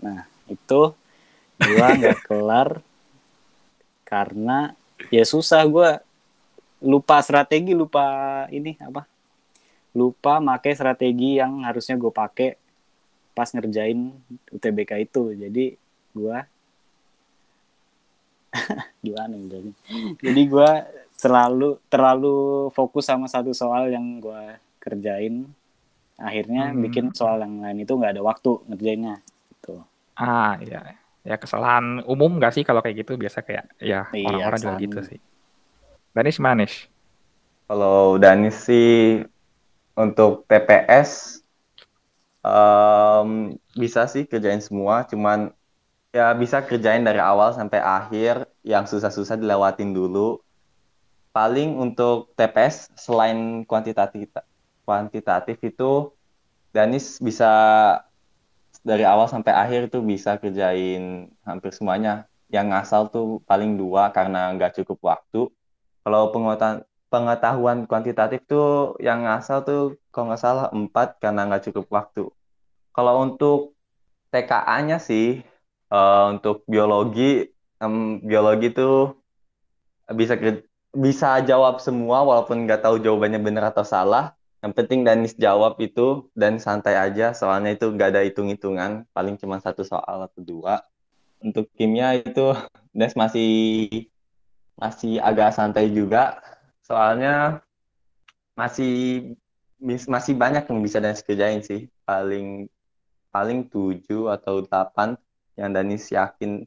[0.00, 0.94] Nah, itu
[1.60, 2.80] gue nggak kelar
[4.06, 4.72] karena
[5.10, 5.90] ya susah gue
[6.84, 8.04] lupa strategi, lupa
[8.48, 9.06] ini apa?
[9.94, 12.58] Lupa make strategi yang harusnya gue pakai
[13.32, 14.10] pas ngerjain
[14.50, 15.32] UTBK itu.
[15.34, 15.64] Jadi
[16.12, 16.36] gue
[19.04, 19.70] gimana ya jadi
[20.22, 20.70] jadi gue
[21.14, 22.36] selalu terlalu
[22.70, 24.42] fokus sama satu soal yang gue
[24.78, 25.46] kerjain
[26.14, 26.78] akhirnya Hmm.
[26.78, 29.18] bikin soal yang lain itu nggak ada waktu ngerjainnya
[29.50, 29.82] gitu
[30.14, 30.94] Ah, iya.
[31.24, 34.84] Ya kesalahan umum nggak sih kalau kayak gitu biasa kayak ya Iya, orang-orang juga kesalahan
[34.84, 35.18] gitu sih.
[36.12, 36.72] Danis manis.
[37.64, 39.24] Kalau Danis sih
[39.96, 41.40] untuk TPS
[42.44, 45.48] em, bisa sih kerjain semua, cuman
[46.12, 50.38] ya bisa kerjain dari awal sampai akhir, yang susah-susah dilewatin dulu.
[51.34, 54.30] Paling untuk TPS selain kuantitatif
[54.86, 56.14] kuantitatif itu
[56.70, 57.50] Danis bisa
[58.84, 62.28] dari awal sampai akhir tuh bisa kerjain hampir semuanya.
[62.52, 65.40] Yang ngasal tuh paling dua karena nggak cukup waktu.
[66.04, 71.86] Kalau pengetahuan pengetahuan kuantitatif tuh yang ngasal tuh kalau nggak salah empat karena nggak cukup
[71.96, 72.22] waktu.
[72.94, 73.74] Kalau untuk
[74.30, 75.40] TKA-nya sih
[75.94, 77.48] eh, untuk biologi
[77.82, 79.16] em, biologi tuh
[80.12, 80.34] bisa
[80.94, 84.36] bisa jawab semua walaupun nggak tahu jawabannya benar atau salah.
[84.64, 89.60] Yang penting Danis jawab itu dan santai aja soalnya itu nggak ada hitung-hitungan paling cuma
[89.60, 90.80] satu soal atau dua.
[91.44, 92.56] Untuk kimia itu
[92.96, 93.52] Danis masih
[94.80, 96.40] masih agak santai juga.
[96.80, 97.60] Soalnya
[98.56, 99.36] masih
[99.84, 101.92] masih banyak yang bisa Danis kerjain sih.
[102.08, 102.64] Paling
[103.28, 105.20] paling 7 atau 8
[105.60, 106.64] yang Danis yakin.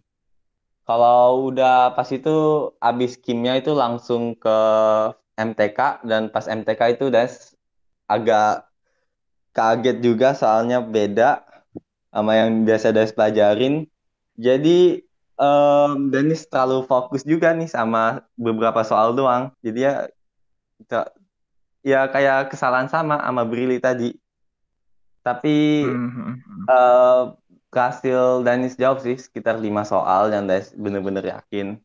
[0.85, 4.57] Kalau udah pas itu abis kimia itu langsung ke
[5.33, 7.56] MTK dan pas MTK itu Danis
[8.07, 8.65] agak
[9.53, 11.43] kaget juga soalnya beda
[12.09, 13.85] sama yang biasa Danis pelajarin
[14.39, 15.03] jadi
[15.37, 19.93] em, Danis terlalu fokus juga nih sama beberapa soal doang jadi ya
[21.87, 24.11] ya kayak kesalahan sama sama Brili tadi.
[25.23, 26.35] Tapi Mhm.
[26.67, 27.23] eh,
[27.71, 31.79] berhasil Danis jawab sih sekitar lima soal yang Danis bener-bener yakin.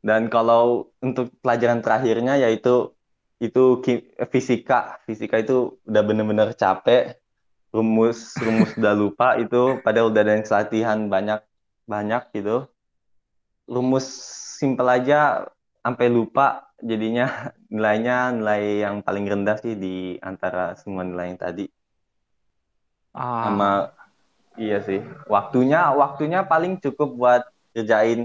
[0.00, 2.92] Dan kalau untuk pelajaran terakhirnya yaitu
[3.46, 7.16] itu ki- fisika, fisika itu udah bener-bener capek.
[7.74, 9.56] Rumus rumus udah lupa itu.
[9.84, 11.40] Padahal udah Danis latihan banyak
[11.92, 12.68] banyak gitu.
[13.74, 14.06] Rumus
[14.60, 15.46] simpel aja
[15.84, 17.26] sampai lupa jadinya.
[17.72, 21.64] Nilainya nilai yang paling rendah sih di antara semua nilai yang tadi.
[23.14, 23.68] Ah, sama
[24.58, 25.00] iya sih.
[25.34, 27.42] Waktunya waktunya paling cukup buat
[27.74, 28.20] kerjain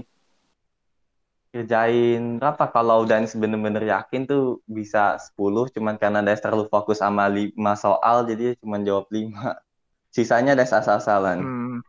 [1.56, 7.24] kerjain berapa kalau Danis bener-bener yakin tuh bisa 10 cuman karena Danis terlalu fokus sama
[7.26, 9.32] 5 soal jadi cuma jawab 5
[10.14, 11.80] sisanya Danis asal-asalan Hmm.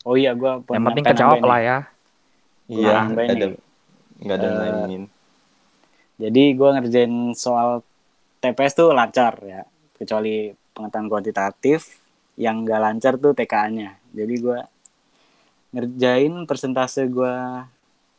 [0.00, 1.78] Oh iya, gue Yang penting kejawab lah ya.
[2.68, 3.46] iya nggak ada
[4.20, 5.04] nggak ada mainin
[6.16, 7.80] Jadi gue ngerjain soal
[8.40, 9.64] TPS tuh lancar ya,
[9.96, 12.00] kecuali pengetahuan kuantitatif
[12.40, 14.00] yang gak lancar tuh TKA-nya.
[14.16, 14.58] Jadi gue
[15.72, 17.36] ngerjain persentase gue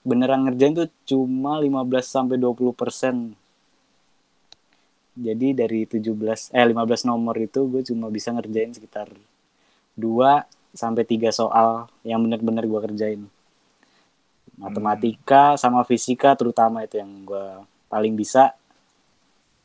[0.02, 3.16] beneran ngerjain tuh cuma 15 sampai 20 persen.
[5.12, 9.12] Jadi dari 17 eh 15 nomor itu gue cuma bisa ngerjain sekitar
[10.00, 13.22] 2 sampai 3 soal yang bener-bener gue kerjain.
[14.56, 17.46] Matematika sama fisika terutama itu yang gue
[17.92, 18.56] paling bisa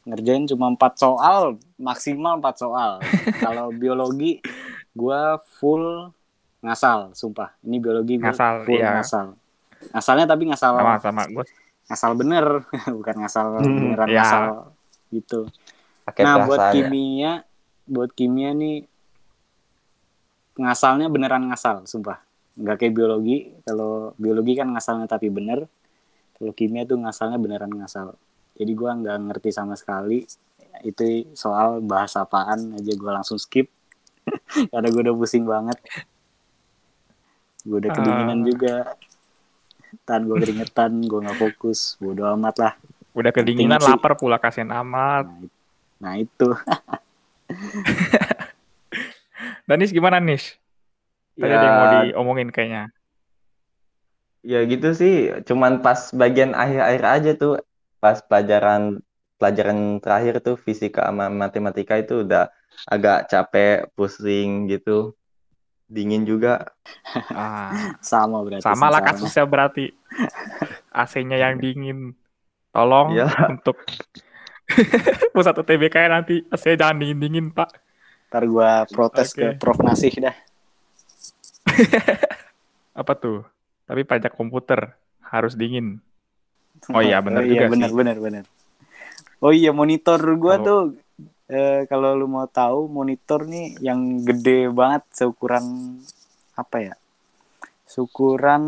[0.06, 3.02] ngerjain cuma empat soal maksimal empat soal
[3.44, 4.38] kalau biologi
[4.94, 6.14] gua full
[6.62, 9.02] ngasal sumpah ini biologi gua Ngasal, full iya.
[9.02, 9.26] ngasal
[9.90, 11.22] ngasalnya tapi ngasal Sama sama.
[11.28, 11.44] Gue.
[11.86, 12.46] ngasal bener
[12.98, 14.18] bukan ngasal Hmm, beneran iya.
[14.18, 14.44] ngasal
[15.08, 15.40] gitu.
[16.02, 16.72] Pakai nah buat ya.
[16.72, 17.32] kimia
[17.84, 18.86] buat kimia nih
[20.56, 22.18] ngasalnya beneran ngasal sumpah.
[22.56, 23.36] Nggak kayak biologi.
[23.62, 25.68] Kalau biologi kan ngasalnya tapi bener.
[26.34, 28.16] Kalau kimia tuh ngasalnya beneran ngasal.
[28.54, 30.24] Jadi gua nggak ngerti sama sekali.
[30.80, 33.68] Itu soal bahasa apaan aja gua langsung skip.
[34.72, 35.78] Karena gue udah pusing banget.
[37.62, 38.44] Gue udah kedinginan Ah.
[38.44, 38.74] juga
[40.04, 42.72] tan gue keringetan gue nggak fokus bodo amat lah
[43.16, 45.24] Udah kedinginan, lapar pula kasihan amat.
[45.24, 45.48] nah,
[45.96, 46.52] nah itu
[49.66, 50.54] Danis gimana Nis?
[51.36, 51.56] Tadi Ya.
[51.56, 52.92] ada yang mau diomongin kayaknya.
[54.46, 57.52] Ya gitu sih, cuman pas bagian akhir-akhir aja tuh,
[57.98, 59.02] pas pelajaran
[59.36, 62.46] pelajaran terakhir tuh fisika sama matematika itu udah
[62.86, 65.18] agak capek, pusing gitu,
[65.86, 66.62] dingin juga.
[67.32, 69.88] Ah, sama berarti sama lah kasusnya berarti.
[70.90, 72.12] AC-nya yang dingin.
[72.70, 73.30] Tolong Iya.
[73.48, 73.80] untuk
[75.34, 77.70] pusat UTBK nanti AC jangan dingin-dingin, Pak.
[78.26, 79.56] ntar gue protes ke Oke.
[79.56, 80.34] Prof Nasih dah
[83.00, 83.46] Apa tuh?
[83.86, 86.02] Tapi pajak komputer harus dingin.
[86.90, 87.96] Oh iya, benar oh, iya, juga benar sih.
[87.96, 88.44] benar benar
[89.36, 90.80] oh iya monitor gua Kalau- tuh
[91.48, 95.64] eh, kalau lu mau tahu monitor nih yang gede banget seukuran
[96.52, 96.94] apa ya
[97.84, 98.62] seukuran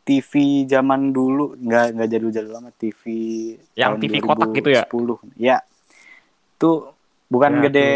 [0.00, 0.32] TV
[0.66, 3.02] zaman dulu nggak nggak jadul-jadul lama TV
[3.76, 4.82] Yang TV kotak gitu ya?
[4.88, 5.38] 2010.
[5.38, 5.56] ya
[6.56, 6.92] tuh
[7.26, 7.90] bukan Ya, gede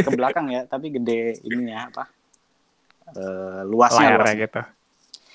[0.00, 2.04] ke belakang ya tapi gede ininya apa
[3.12, 4.40] Eh, luasnya luasnya.
[4.40, 4.62] gitu.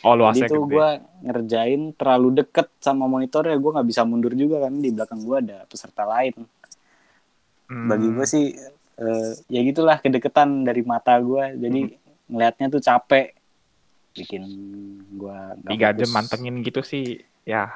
[0.06, 0.90] Oh, luasnya Jadi tuh gue
[1.26, 5.58] ngerjain terlalu deket sama monitornya gue nggak bisa mundur juga kan di belakang gue ada
[5.66, 6.38] peserta lain.
[7.68, 8.46] Hmm, Bagi gue sih
[8.98, 11.98] eh, ya gitulah kedeketan dari mata gue jadi Hmm.
[12.30, 13.34] ngelihatnya tuh capek
[14.18, 14.44] bikin
[15.14, 15.38] gue
[15.70, 17.22] tiga jam mantengin gitu sih.
[17.48, 17.70] Ya,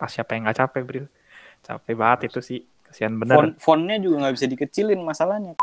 [0.00, 1.06] pas siapa yang nggak capek, Bril.
[1.60, 2.60] Capek banget itu sih.
[2.86, 3.36] Kasihan bener.
[3.36, 5.54] Font fontnya juga nggak bisa dikecilin masalahnya.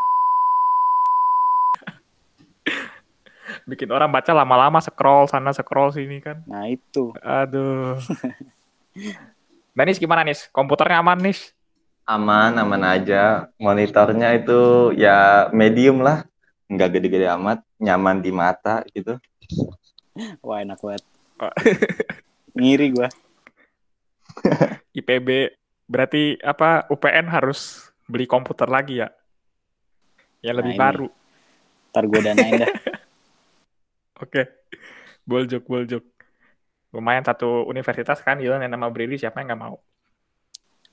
[3.67, 6.39] Bikin orang baca lama-lama scroll sana scroll sini kan.
[6.47, 7.99] Nah itu Aduh.
[9.77, 10.47] Danis gimana Nis?
[10.49, 11.51] Komputernya aman Nis?
[12.07, 13.51] Aman, aman aja.
[13.59, 16.23] Monitornya itu ya medium lah,
[16.65, 19.19] nggak gede-gede amat, nyaman di mata gitu.
[20.41, 21.03] wah enak banget.
[22.57, 23.07] Ngiri gue.
[24.97, 25.29] IPB
[25.85, 29.11] berarti apa UPN harus beli komputer lagi ya?
[30.41, 30.81] Ya lebih Nah, ini.
[30.81, 31.07] baru.
[31.91, 32.71] Ntar gue danain dah.
[34.21, 34.41] Oke.
[35.27, 36.03] Boljok, boljok.
[36.95, 39.77] Lumayan satu universitas kan Yulan yang nama Brili siapa yang nggak mau.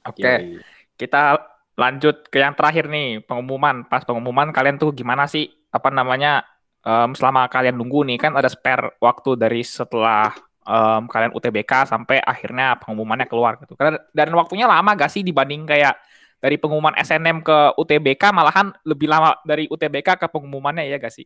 [0.04, 0.60] Oke, Yoi.
[1.00, 1.38] kita
[1.78, 3.86] lanjut ke yang terakhir nih, pengumuman.
[3.88, 5.48] Pas pengumuman kalian tuh gimana sih?
[5.72, 6.44] Apa namanya?
[6.84, 10.30] em, selama kalian nunggu nih kan ada spare waktu dari setelah
[10.62, 13.74] em, kalian UTBK sampai akhirnya pengumumannya keluar gitu.
[13.74, 15.96] Karena dan waktunya lama gak sih dibanding kayak
[16.38, 21.24] dari pengumuman SNM ke UTBK malahan lebih lama dari UTBK ke pengumumannya ya gak sih?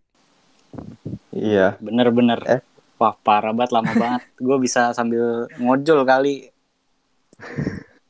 [1.38, 1.78] Iya.
[1.78, 2.42] Bener-bener.
[2.44, 2.60] Eh.
[2.98, 4.22] Wah parah banget lama banget.
[4.36, 6.50] Gue bisa sambil ngojol kali.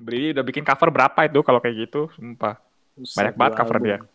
[0.00, 2.08] Brili udah bikin cover berapa itu kalau kayak gitu?
[2.16, 2.56] Sumpah.
[2.96, 3.86] Banyak banget cover album.
[3.88, 3.98] dia.
[3.98, 4.08] Dua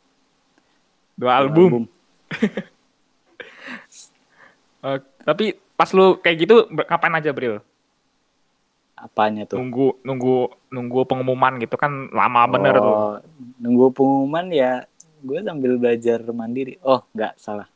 [1.18, 1.84] Dua album.
[4.86, 7.58] Eh, tapi pas lu kayak gitu ngapain aja Bril?
[8.94, 9.58] Apanya tuh?
[9.58, 12.94] Nunggu nunggu nunggu pengumuman gitu kan lama bener tuh.
[12.94, 13.18] Oh,
[13.58, 14.86] Nunggu pengumuman ya
[15.22, 16.76] gue sambil belajar mandiri.
[16.82, 17.68] Oh, nggak salah.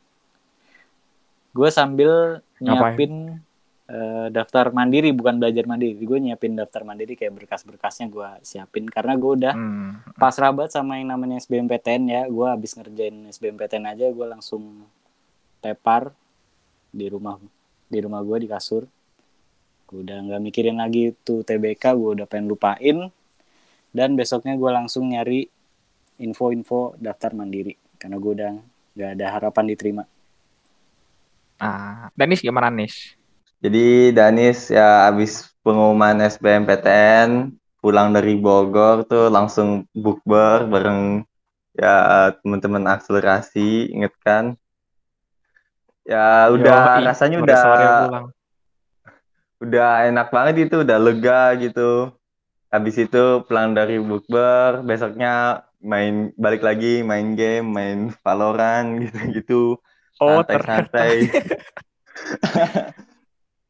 [1.50, 3.12] Gue sambil nyiapin
[3.90, 5.98] eh, daftar mandiri, bukan belajar mandiri.
[5.98, 9.98] Gue nyiapin daftar mandiri kayak berkas-berkasnya gue siapin karena gue udah Hmm.
[10.14, 12.22] pas rabat sama yang namanya SBMPTN ya.
[12.30, 14.86] Gue habis ngerjain SBMPTN aja, gue langsung
[15.58, 16.14] tepar
[16.90, 17.36] di rumah
[17.86, 18.86] di rumah gue di kasur
[19.86, 23.10] gue udah nggak mikirin lagi tuh TBK gue udah pengen lupain
[23.90, 25.50] dan besoknya gue langsung nyari
[26.20, 28.52] info-info daftar mandiri karena gue udah
[28.94, 30.04] nggak ada harapan diterima
[31.60, 33.12] Ah, Danis gimana Nis?
[33.60, 37.52] Jadi Danis ya abis pengumuman SBMPTN
[37.84, 41.20] pulang dari Bogor tuh langsung bukber bareng
[41.76, 44.56] ya teman-teman akselerasi inget kan?
[46.08, 47.64] Ya udah Yoi, rasanya udah
[49.60, 52.08] udah enak banget itu udah lega gitu.
[52.72, 59.76] Habis itu pulang dari bukber besoknya main balik lagi main game main Valorant gitu-gitu
[60.20, 61.24] Oh, santai-santai.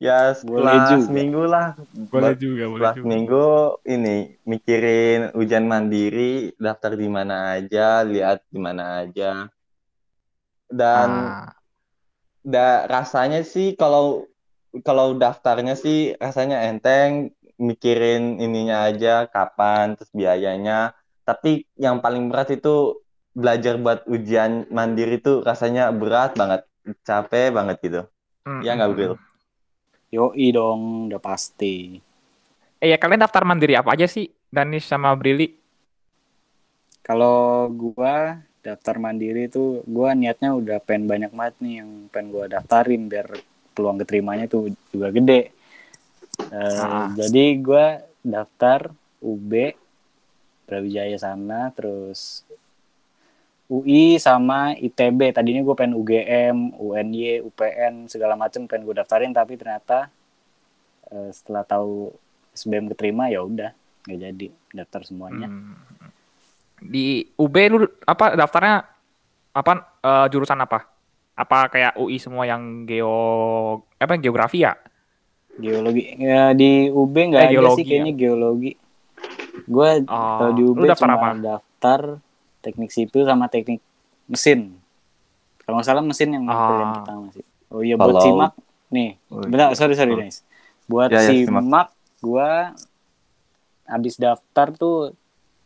[0.07, 1.05] ya Boleh setelah juga.
[1.07, 1.69] seminggu lah
[2.11, 3.05] Boleh juga, boleh setelah juga.
[3.05, 3.47] seminggu
[3.87, 4.17] ini
[4.49, 9.47] mikirin ujian mandiri daftar di mana aja lihat di mana aja
[10.71, 11.51] dan Ah,
[12.41, 14.25] da, rasanya sih kalau
[14.87, 20.97] kalau daftarnya sih rasanya enteng mikirin ininya aja kapan terus biayanya
[21.31, 21.51] tapi
[21.85, 22.75] yang paling berat itu
[23.41, 26.61] belajar buat ujian mandiri itu rasanya berat banget
[27.09, 28.01] capek banget gitu
[28.47, 28.97] mm, ya nggak mm.
[28.97, 29.15] Bril
[30.15, 31.75] yoi dong udah pasti
[32.81, 34.27] Eh ya kalian daftar mandiri apa aja sih?
[34.49, 35.47] Danis sama Brili?
[37.09, 38.15] kalau gua
[38.67, 43.27] daftar mandiri tuh gua niatnya udah pengen banyak banget nih yang pengen gua daftarin biar
[43.75, 44.63] peluang keterimanya tuh
[44.93, 45.41] juga gede
[46.51, 47.09] Eh, Ah.
[47.19, 47.87] jadi gua
[48.27, 48.81] daftar
[49.23, 49.53] UB
[50.71, 52.47] Brawijaya sana terus
[53.67, 59.59] UI sama ITB tadinya gue pengen UGM UNY UPN segala macem pengen gue daftarin tapi
[59.59, 60.07] ternyata
[61.11, 62.15] eh, setelah tahu
[62.55, 63.75] SBM keterima ya udah
[64.07, 65.75] nggak jadi daftar semuanya Hmm.
[66.81, 68.81] Di UB lu apa daftarnya
[69.53, 70.89] apa eh, jurusan apa?
[71.37, 74.73] Apa kayak UI semua yang geo apa geografi ya?
[75.61, 78.71] geologi ya, di UB nggak Eh, ada geologi sih kayaknya geologi
[79.61, 81.29] gue Oh, kalau di UB cuma apa?
[81.37, 82.01] daftar
[82.61, 83.81] teknik sipil sama teknik
[84.27, 84.77] mesin.
[85.61, 86.55] Kalau nggak salah mesin yang Ah.
[86.67, 87.45] pilihan pertama sih.
[87.69, 88.53] Oh iya buat simak.
[88.91, 90.19] Nih Oh, bentar sorry sorry Oh.
[90.19, 90.43] guys
[90.85, 91.89] buat Ya, ya, simak, simak.
[92.21, 92.51] gue
[93.87, 95.15] habis daftar tuh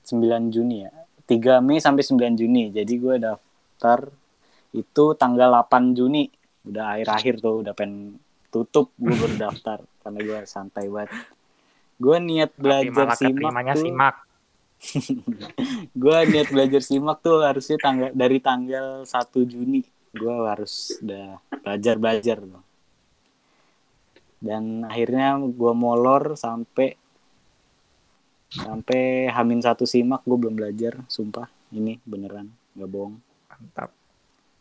[0.03, 0.21] 9
[0.51, 0.93] Juni ya.
[1.25, 2.69] 3 Mei sampai 9 Juni.
[2.69, 4.13] Jadi gue daftar
[4.71, 6.29] itu tanggal 8 Juni.
[6.63, 8.21] Udah akhir-akhir tuh udah pengen
[8.51, 8.93] tutup.
[8.95, 9.81] Gue baru daftar.
[9.99, 11.13] Karena gue santai banget
[11.99, 14.17] gue niat belajar simak tuh simak.
[16.03, 19.83] gue niat belajar simak tuh harusnya tanggal dari tanggal 1 Juni
[20.15, 22.65] gue harus udah belajar belajar tuh.
[24.45, 26.95] dan akhirnya gue molor sampai
[28.55, 33.19] sampai hamin satu simak gue belum belajar sumpah ini beneran nggak bohong
[33.51, 33.91] Mantap.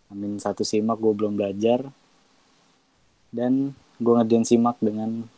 [0.10, 1.86] hamin satu simak gue belum belajar
[3.30, 5.30] dan gue ngerjain simak dengan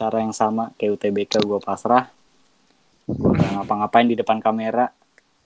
[0.00, 2.08] cara yang sama kayak UTBK gue pasrah.
[3.04, 4.88] Gue gak ngapa-ngapain di depan kamera.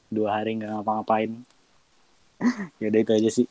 [0.06, 1.42] Dua hari nggak ngapa-ngapain.
[2.78, 3.46] Ya udah itu aja sih.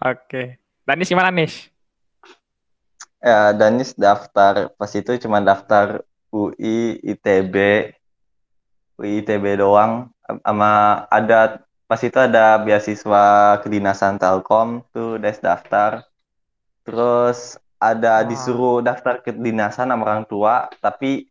[0.00, 0.56] Oke.
[0.88, 1.68] Danis gimana Nis?
[3.22, 4.72] ya Danis daftar.
[4.74, 6.00] Pas itu cuma daftar
[6.32, 7.56] UI ITB
[8.96, 10.08] UI ITB doang.
[10.24, 16.08] Sama ada pas itu ada beasiswa kedinasan Telkom tuh Des daftar.
[16.82, 18.26] Terus ada Wah.
[18.30, 21.26] disuruh daftar kedinasan sama orang tua tapi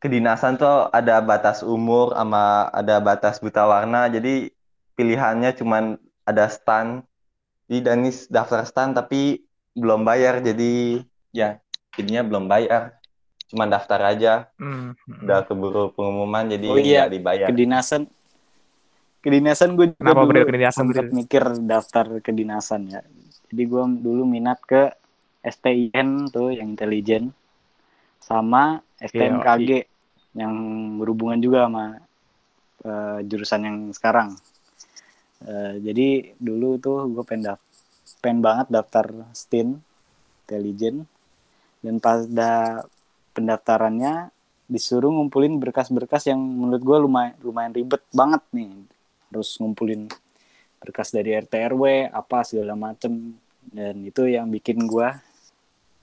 [0.00, 4.48] kedinasan tuh ada batas umur sama ada batas buta warna jadi
[4.96, 7.04] pilihannya cuman ada stan
[7.68, 9.44] jadi Danis daftar stan tapi
[9.76, 11.60] belum bayar jadi ya
[11.92, 12.96] jadinya belum bayar
[13.46, 14.96] cuma daftar aja Hmm.
[14.96, 15.28] hmm.
[15.28, 18.02] udah keburu pengumuman jadi Oh iya, nggak dibayar kedinasan
[19.20, 21.08] kedinasan gue juga Kenapa dulu kedinasan, Bril?
[21.12, 23.00] mikir daftar kedinasan ya
[23.52, 24.96] jadi gue dulu minat ke
[25.40, 27.32] STIN tuh yang intelijen
[28.20, 29.88] sama STMKG
[30.36, 30.54] yang
[31.00, 31.84] berhubungan juga sama
[32.84, 34.36] eh, jurusan yang sekarang.
[35.40, 37.68] Eh, jadi dulu tuh gue pengen daf-
[38.20, 39.80] pengen banget daftar STIN
[40.44, 41.08] intelijen
[41.80, 42.84] dan pada
[43.32, 44.28] pendaftarannya
[44.70, 48.70] disuruh ngumpulin berkas-berkas yang menurut gue lumayan lumayan ribet banget nih.
[49.32, 50.06] Harus ngumpulin
[50.78, 53.34] berkas dari RT RW apa segala macem.
[53.60, 55.08] Dan itu yang bikin gue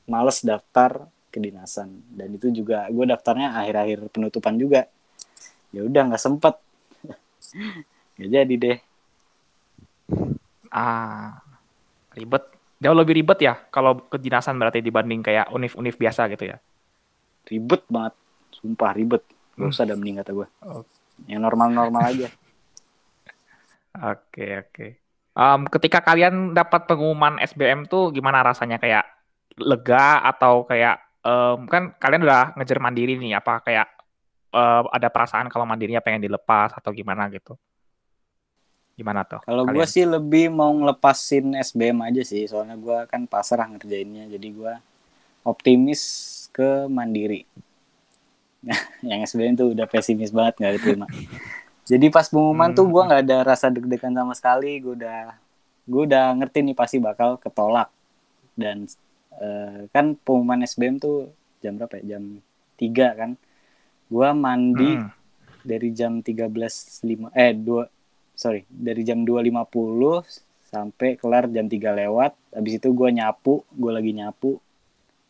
[0.08, 4.88] males daftar kedinasan dan itu juga gue daftarnya akhir-akhir penutupan juga
[5.70, 6.56] ya udah nggak sempet
[8.16, 8.78] nggak jadi deh
[10.68, 11.40] Ah,
[12.12, 12.44] ribet.
[12.78, 16.58] Jauh lebih ribet ya kalau kedinasan berarti dibanding kayak univ-univ biasa gitu ya.
[17.46, 18.12] ribet banget
[18.52, 19.24] sumpah ribet
[19.56, 19.72] gak Hmm.
[19.72, 20.84] usah ada mending kata gue Oh.
[21.26, 22.28] yang normal-normal aja
[23.98, 24.88] Oke, oke.
[25.32, 29.08] Um, ketika kalian dapat pengumuman SBM tuh gimana rasanya kayak
[29.58, 33.88] lega atau kayak um, kan kalian udah ngejar mandiri nih apa kayak
[34.54, 37.58] uh, ada perasaan kalau mandirinya pengen dilepas atau gimana gitu?
[38.98, 39.42] Gimana tuh?
[39.46, 44.48] Kalau gue sih lebih mau ngelepasin SBM aja sih, soalnya gue kan pasrah ngerjainnya, jadi
[44.50, 44.74] gue
[45.46, 46.02] optimis
[46.50, 47.46] ke mandiri.
[48.66, 48.82] Nah,
[49.14, 51.08] yang SBM tuh udah pesimis banget nggak diterima.
[51.88, 52.94] Jadi pas pengumuman tuh Hmm.
[52.94, 55.38] gue nggak ada rasa deg-degan sama sekali, gue udah
[55.88, 57.94] gue udah ngerti nih pasti bakal ketolak.
[58.58, 58.90] Dan
[59.38, 61.32] eh, kan pengumuman SBM tuh
[61.62, 62.18] jam berapa ya?
[62.18, 62.42] Jam
[62.76, 63.32] 3 kan.
[64.08, 65.10] Gue mandi Hmm.
[65.62, 67.84] dari jam 13.05 eh 2
[68.32, 70.24] sorry dari jam 2.50
[70.68, 72.32] sampai kelar jam 3 lewat.
[72.54, 74.62] Habis itu gue nyapu gue lagi nyapu.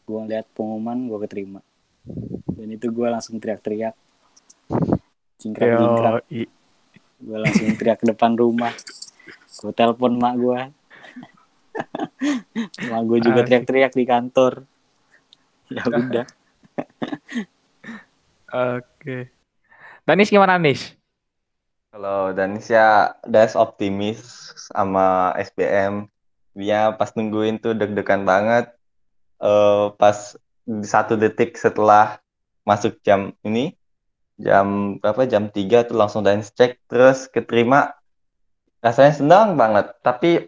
[0.05, 1.59] Gue lihat pengumuman gue keterima.
[2.53, 3.95] Dan itu gue langsung teriak-teriak.
[5.37, 6.51] Cingkrak cingkrak Yo, i-
[7.17, 8.73] gue langsung teriak ke depan rumah.
[9.57, 10.59] Gue telepon mak gue
[12.89, 13.47] mak gue juga Asik.
[13.47, 14.53] teriak-teriak di kantor
[15.67, 16.25] ya udah
[18.47, 19.27] Oke.
[20.07, 20.95] Danis gimana Nis?
[21.91, 24.23] Kalau Danis ya Das optimis
[24.71, 26.07] sama SBM.
[26.55, 28.71] Dia pas nungguin tuh deg-degan banget.
[29.43, 32.19] Eh pas di satu detik setelah
[32.63, 33.75] masuk jam ini,
[34.39, 35.27] jam berapa?
[35.27, 37.91] Jam 3 tuh langsung Danis cek terus keterima.
[38.79, 39.91] Rasanya senang banget.
[39.99, 40.47] Tapi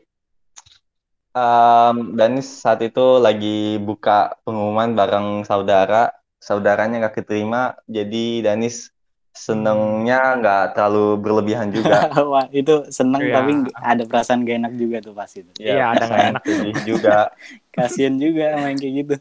[1.40, 6.12] em, Danis saat itu lagi buka pengumuman bareng saudara.
[6.40, 8.96] Saudaranya nggak keterima, jadi Danis
[9.36, 12.12] senengnya nggak terlalu berlebihan juga.
[12.32, 13.36] Wah, itu seneng Iya.
[13.40, 15.56] tapi ada perasaan gak enak juga tuh pasti tuh.
[15.60, 16.44] Iya, ada nggak enak.
[16.84, 17.18] juga.
[17.76, 19.16] Kasian juga yang kayak gitu.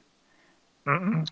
[0.89, 1.23] Mm-mm.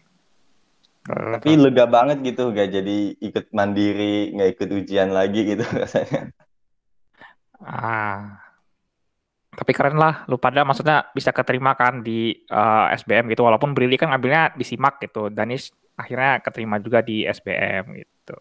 [1.07, 6.35] Tapi lega banget gitu, gak jadi ikut mandiri, nggak ikut ujian lagi gitu rasanya.
[7.63, 8.46] Ah.
[9.57, 13.97] Tapi keren lah, lu pada maksudnya bisa keterima kan di eh, SBM gitu, walaupun Brili
[13.97, 18.37] kan ngambilnya di SIMAK gitu, Danis akhirnya keterima juga di SBM gitu.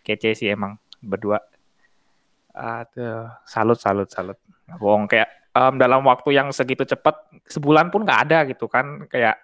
[0.00, 1.36] Kece sih emang berdua.
[2.56, 4.40] Aduh, salut, salut, salut.
[4.80, 9.36] Bohong, kayak em, dalam waktu yang segitu cepat, sebulan pun nggak ada gitu kan, kayak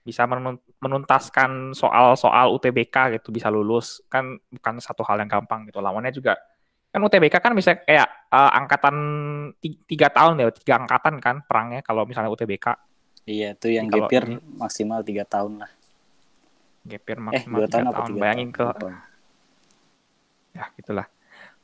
[0.00, 5.84] bisa menun- menuntaskan soal-soal UTBK gitu, bisa lulus, kan bukan satu hal yang gampang gitu.
[5.84, 6.40] Lawannya juga
[6.94, 8.96] kan UTBK kan bisa kayak eh, angkatan
[9.58, 14.04] ti- tiga tahun ya tiga angkatan kan perangnya kalau misalnya UTBK Iya, tuh yang Kalau
[14.04, 15.70] gapir ini- maksimal tiga tahun lah.
[16.84, 18.20] gapir Eh, maksimal dua tiga tahun apa tahun.
[18.20, 18.94] bayangin ke tahun?
[20.52, 21.06] Ya gitulah.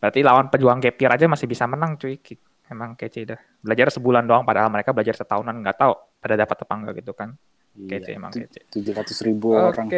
[0.01, 2.17] Berarti lawan pejuang gapir aja masih bisa menang cuy.
[2.65, 3.41] Emang kece dah.
[3.61, 5.53] Belajar sebulan doang padahal mereka belajar setahunan.
[5.61, 7.37] Nggak tahu pada dapat apa enggak gitu kan.
[7.77, 8.61] Kece emang Iya, kece.
[8.73, 9.69] tujuh ratus ribu oke.
[9.69, 9.89] Orang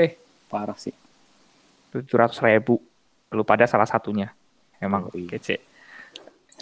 [0.51, 0.93] parah sih.
[1.95, 2.83] tujuh ratus ribu.
[3.31, 4.35] Lu pada salah satunya
[4.83, 5.31] emang Yoi.
[5.31, 5.57] kece.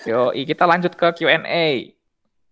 [0.05, 1.65] Yo kita lanjut ke Q&A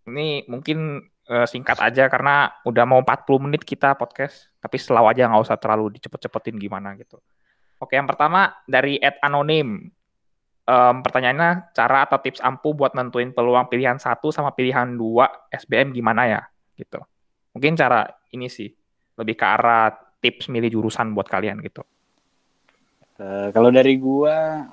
[0.09, 5.29] ini mungkin eh, singkat aja karena udah mau 40 menit kita podcast tapi selalu aja
[5.29, 7.21] nggak usah terlalu dicepet-cepetin gimana gitu.
[7.79, 9.87] Oke yang pertama dari Ed Anonim.
[10.69, 15.97] Em, pertanyaannya cara atau tips ampuh buat nentuin peluang pilihan satu sama pilihan dua SBM
[15.97, 16.43] gimana ya?
[16.77, 17.01] Gitu.
[17.57, 18.05] Mungkin cara
[18.35, 18.69] ini sih
[19.17, 19.89] lebih ke arah
[20.21, 21.87] tips milih jurusan buat kalian gitu.
[23.19, 24.69] Eh, kalau dari gua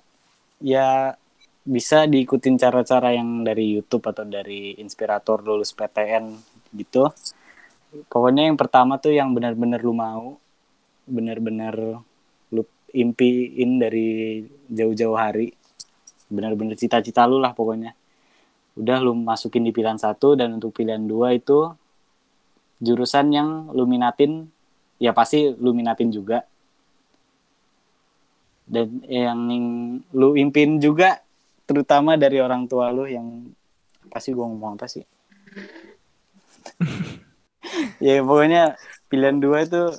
[0.65, 1.13] ya
[1.61, 6.33] bisa diikutin cara-cara yang dari YouTube atau dari inspirator lulus PTN
[6.73, 7.13] gitu.
[8.09, 10.41] Pokoknya yang pertama tuh yang benar-benar lu mau,
[11.05, 12.01] benar-benar
[12.49, 12.61] lu
[12.93, 14.41] impiin dari
[14.73, 15.53] jauh-jauh hari.
[16.33, 17.93] Benar-benar cita-cita lu lah pokoknya.
[18.73, 21.69] Udah lu masukin di pilihan satu dan untuk pilihan dua itu
[22.81, 24.49] jurusan yang lu minatin,
[24.97, 26.43] ya pasti lu minatin juga
[28.65, 29.39] dan yang
[30.11, 31.21] lu impin juga
[31.65, 33.49] terutama dari orang tua lu yang
[34.09, 35.05] pasti gua ngomong apa sih
[38.05, 38.77] ya pokoknya
[39.09, 39.93] pilihan dua itu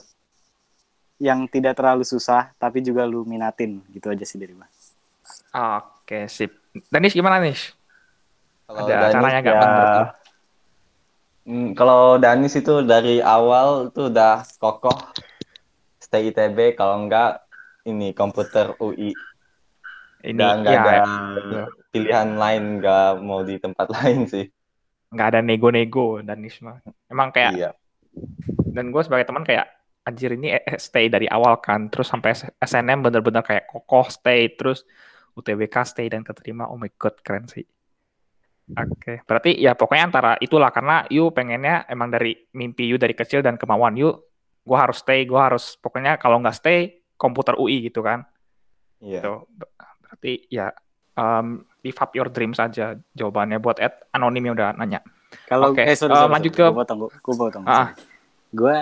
[1.17, 4.69] yang tidak terlalu susah tapi juga lu minatin gitu aja sih dari gua
[5.57, 6.53] Oke, sip.
[6.93, 7.73] Danis gimana, Nis?
[8.69, 10.05] Kalau Ada Danis caranya nggak, ya?
[11.47, 14.95] Hmm, kalau Danis itu dari awal tuh udah kokoh
[16.03, 17.46] stay ITB, kalau enggak
[17.91, 19.11] ini komputer UI.
[20.31, 20.95] Ini nggak ya, ada
[21.35, 21.65] betul.
[21.93, 24.45] pilihan lain, nggak mau di tempat lain sih.
[25.13, 26.77] nggak ada nego-nego Danis mah.
[27.13, 27.71] Emang kayak Iya.
[28.75, 29.67] dan gue sebagai teman kayak
[30.07, 32.31] anjir ini eh, stay dari awal kan, terus sampai
[32.63, 34.87] SNM bener-bener kayak kokoh stay, terus
[35.39, 36.71] UTBK stay dan keterima.
[36.71, 37.65] Oh my god, keren sih.
[38.77, 43.41] Oke, berarti ya pokoknya antara itulah karena you pengennya emang dari mimpi you dari kecil
[43.41, 44.11] dan kemauan you,
[44.67, 46.79] gue harus stay, gue harus pokoknya kalau nggak stay
[47.17, 48.25] komputer UI gitu kan.
[49.01, 49.21] Iya.
[49.21, 49.35] Gitu.
[49.51, 49.73] Ber-
[50.07, 50.71] Berarti ya
[51.15, 55.03] um, live up your dreams aja jawabannya buat Ed anonim yang udah nanya.
[55.45, 56.63] Kalau Oke, eh sorry, sorry, lanjut sorry.
[56.63, 57.65] ke- Gua potong, gua potong.
[57.67, 57.91] Ah.
[58.49, 58.77] Gue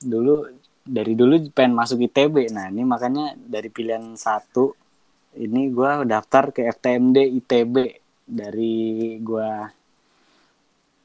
[0.00, 0.48] dulu
[0.82, 2.48] dari dulu pengen masuk ITB.
[2.50, 4.72] Nah, ini makanya dari pilihan satu
[5.36, 7.74] ini gua daftar ke FTMD ITB
[8.24, 8.74] dari
[9.20, 9.68] gua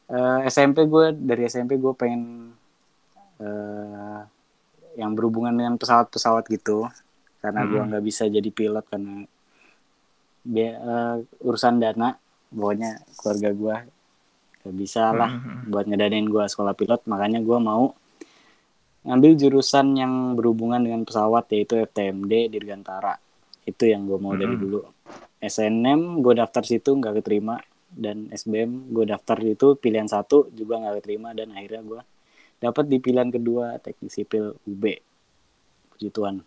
[0.08, 2.56] eh, SMP gue dari SMP gue pengen
[3.38, 4.20] eh,
[4.98, 6.89] yang berhubungan dengan pesawat-pesawat gitu.
[7.38, 7.89] Karena gua Hmm.
[7.93, 9.24] nggak bisa jadi pilot karena
[10.43, 12.18] bia- eh, urusan dana.
[12.50, 13.76] Pokoknya keluarga gua
[14.60, 15.70] gak bisa lah Mhm.
[15.70, 17.06] buat ngedanain gua sekolah pilot.
[17.06, 17.84] Makanya gua mau
[19.04, 23.16] ngambil jurusan yang berhubungan dengan pesawat yaitu FTMD Dirgantara.
[23.64, 24.64] Itu yang gue mau dari Mm-mm.
[24.64, 24.80] dulu.
[25.39, 27.56] SNM gue daftar situ nggak keterima.
[27.88, 31.32] Dan SBM gue daftar itu pilihan satu juga nggak keterima.
[31.32, 32.02] Dan akhirnya gue
[32.58, 34.84] dapat di pilihan kedua teknik sipil UB
[35.93, 36.41] puji Tuhan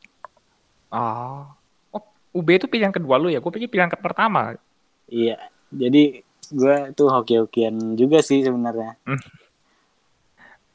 [0.91, 1.47] Ah.
[1.95, 2.03] Oh,
[2.35, 3.39] UB itu pilihan kedua lu ya?
[3.39, 4.59] Gue pikir pilihan pertama.
[5.07, 5.39] iya
[5.71, 6.19] jadi
[6.51, 8.99] gue tuh hoki-hokian juga sih sebenarnya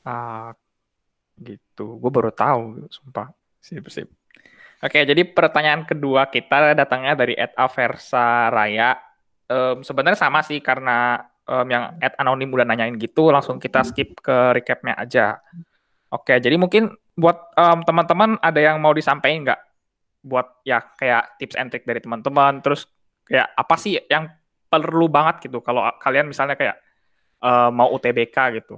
[0.05, 0.53] Ah,
[1.41, 1.97] gitu.
[1.97, 3.33] Gue baru tahu, sumpah.
[3.57, 4.05] Sip, sip.
[4.77, 9.01] Oke, jadi pertanyaan kedua kita datangnya dari Ed Aversa Raya.
[9.49, 14.17] Em, sebenarnya sama sih karena em, yang Ed anonim udah nanyain gitu, langsung kita skip
[14.19, 15.39] ke recapnya aja.
[16.09, 19.61] Oke, jadi mungkin buat em, teman-teman ada yang mau disampaikan nggak?
[20.25, 22.89] Buat ya kayak tips and trick dari teman-teman, terus
[23.25, 24.29] kayak apa sih yang
[24.69, 26.77] perlu banget gitu kalau kalian misalnya kayak
[27.41, 28.75] eh, mau UTBK gitu.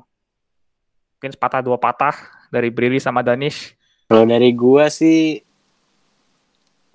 [1.18, 2.13] Mungkin sepatah dua patah
[2.53, 3.74] dari Brili sama Danish.
[4.07, 5.41] Kalau dari gua sih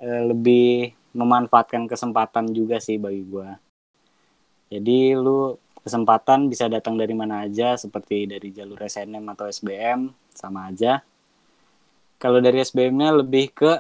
[0.01, 3.59] eh, lebih memanfaatkan kesempatan juga sih bagi gua.
[4.73, 5.53] Jadi lu
[5.83, 11.05] kesempatan bisa datang dari mana aja seperti dari jalur SNM atau SBM sama aja.
[12.17, 13.73] Kalau dari SBM-nya lebih ke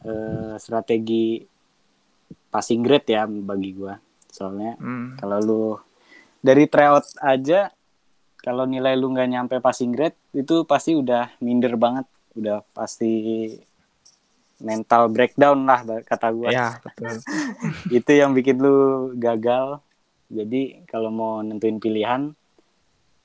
[0.00, 1.44] eh, strategi
[2.48, 3.94] passing grade ya bagi gua.
[4.26, 5.14] Soalnya Hmm.
[5.14, 5.64] kalau lu
[6.40, 7.68] dari tryout aja
[8.40, 13.12] kalau nilai lu nggak nyampe passing grade itu pasti udah minder banget udah pasti
[14.56, 17.20] mental breakdown lah kata gua Ya, betul.
[18.00, 18.76] itu yang bikin lu
[19.14, 19.84] gagal
[20.30, 22.30] jadi kalau mau nentuin pilihan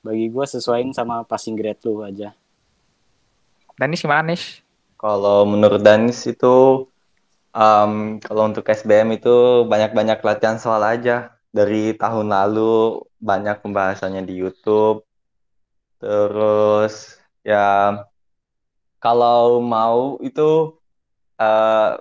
[0.02, 2.34] bagi gua sesuaiin sama passing grade lu aja
[3.76, 4.64] Danish gimana, Nish?
[4.96, 6.88] Kalau menurut Danis itu
[7.52, 11.36] em, kalau untuk SBM itu banyak-banyak latihan soal aja.
[11.52, 15.04] Dari tahun lalu banyak pembahasannya di YouTube.
[16.00, 18.00] Terus ya
[19.00, 20.76] kalau mau itu
[21.36, 21.92] eh,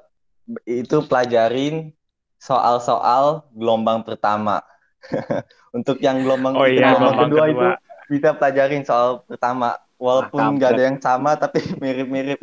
[0.63, 1.91] itu pelajarin
[2.39, 4.63] soal-soal gelombang pertama.
[5.77, 7.51] Untuk yang gelombang, Oh iya, gelombang gelombang kedua, kedua.
[7.51, 7.67] itu
[8.07, 9.69] bisa pelajarin soal pertama.
[9.95, 10.87] Walaupun nggak ada kampret.
[10.87, 12.39] yang sama tapi mirip-mirip.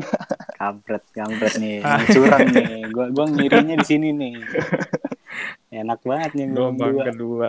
[0.57, 4.39] kampret kampret nih yang curang nih gua gua ngirinya di sini nih
[5.75, 7.05] enak banget nih Gelombang dua.
[7.05, 7.49] kedua.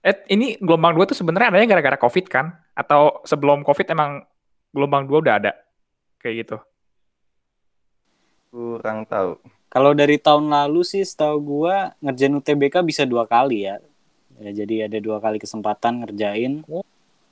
[0.00, 2.56] Eh, ini gelombang dua tuh sebenarnya adanya gara-gara COVID kan?
[2.72, 4.24] Atau sebelum COVID emang
[4.70, 5.52] gelombang dua udah ada?
[6.18, 6.56] Kayak gitu.
[8.48, 9.36] Kurang tahu.
[9.66, 13.82] Kalau dari tahun lalu sih setahu gua ngerjain UTBK bisa dua kali ya.
[14.42, 16.66] Ya jadi ada dua kali kesempatan ngerjain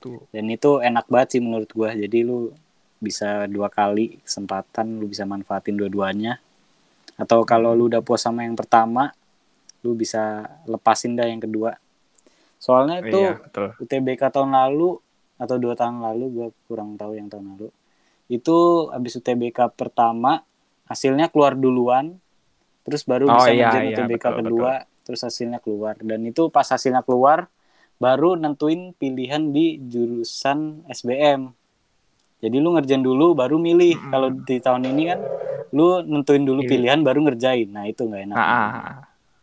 [0.02, 0.22] Tuh.
[0.34, 1.94] dan itu enak banget sih menurut gua.
[1.94, 2.50] Jadi lu
[3.02, 6.38] bisa dua kali kesempatan lu bisa manfaatin dua-duanya.
[7.18, 9.14] Atau kalau lu udah puas sama yang pertama,
[9.86, 11.78] lu bisa lepasin dah yang kedua.
[12.62, 13.68] Soalnya itu Iya, betul.
[13.82, 14.98] UTBK tahun lalu
[15.42, 17.68] atau dua tahun lalu gue kurang tahu yang tahun lalu
[18.30, 18.56] itu
[18.94, 20.46] habis UTBK pertama
[20.86, 22.14] hasilnya keluar duluan
[22.86, 24.72] terus baru Oh, bisa iya, ngerjain iya, UTBK betul, kedua
[25.06, 27.48] terus hasilnya keluar dan itu pas hasilnya keluar
[28.02, 30.58] baru nentuin pilihan di jurusan
[30.90, 31.40] SBM
[32.42, 34.10] jadi lu ngerjain dulu baru milih Mm-mm.
[34.12, 35.20] kalau di tahun ini kan
[35.76, 36.70] lu nentuin dulu Pilih.
[36.70, 38.96] pilihan baru ngerjain nah itu nggak enak Nah, ah, ah.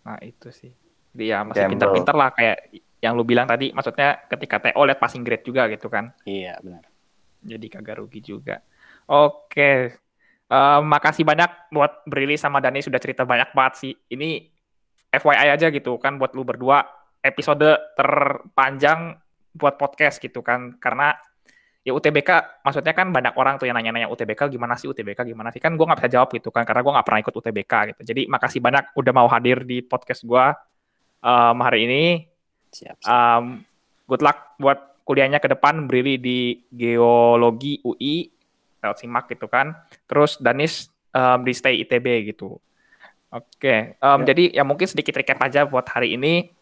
[0.05, 0.72] nah itu sih.
[1.14, 1.70] Dia masih Gamble.
[1.70, 2.57] pintar-pintar lah kayak
[3.03, 3.72] yang lu bilang tadi.
[3.76, 6.14] Maksudnya ketika TO lihat passing grade juga gitu kan.
[6.26, 6.84] iya benar
[7.43, 8.60] Jadi kagak rugi juga.
[9.07, 9.95] Oke.
[10.49, 13.93] Eh, makasih banyak buat Brili sama Dani sudah cerita banyak banget sih.
[14.10, 14.30] Ini
[15.10, 16.86] FYI aja gitu kan buat lu berdua
[17.26, 17.66] episode
[17.97, 19.18] terpanjang
[19.57, 20.78] buat podcast gitu kan.
[20.78, 21.12] Karena
[21.82, 25.57] ya UTBK maksudnya kan banyak orang tuh yang nanya-nanya UTBK gimana sih UTBK gimana sih?
[25.57, 28.01] Kan gue nggak bisa jawab gitu kan karena gue nggak pernah ikut UTBK gitu.
[28.14, 30.45] Jadi makasih banyak udah mau hadir di podcast gue
[31.26, 32.03] um, hari ini.
[32.70, 33.10] Siap, siap.
[33.10, 33.66] Um,
[34.05, 38.30] good luck buat kuliahnya ke depan Brili di geologi UI
[38.80, 39.74] lewat simak gitu kan.
[40.05, 42.62] Terus Danis um, di stay ITB gitu
[43.30, 44.34] oke um, Ya.
[44.34, 46.54] jadi ya mungkin sedikit recap aja buat hari ini.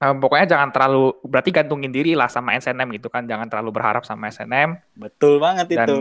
[0.00, 3.28] Um, pokoknya jangan terlalu berarti gantungin diri lah sama SNM gitu kan.
[3.28, 6.00] Jangan terlalu berharap sama SNM betul banget dan- itu.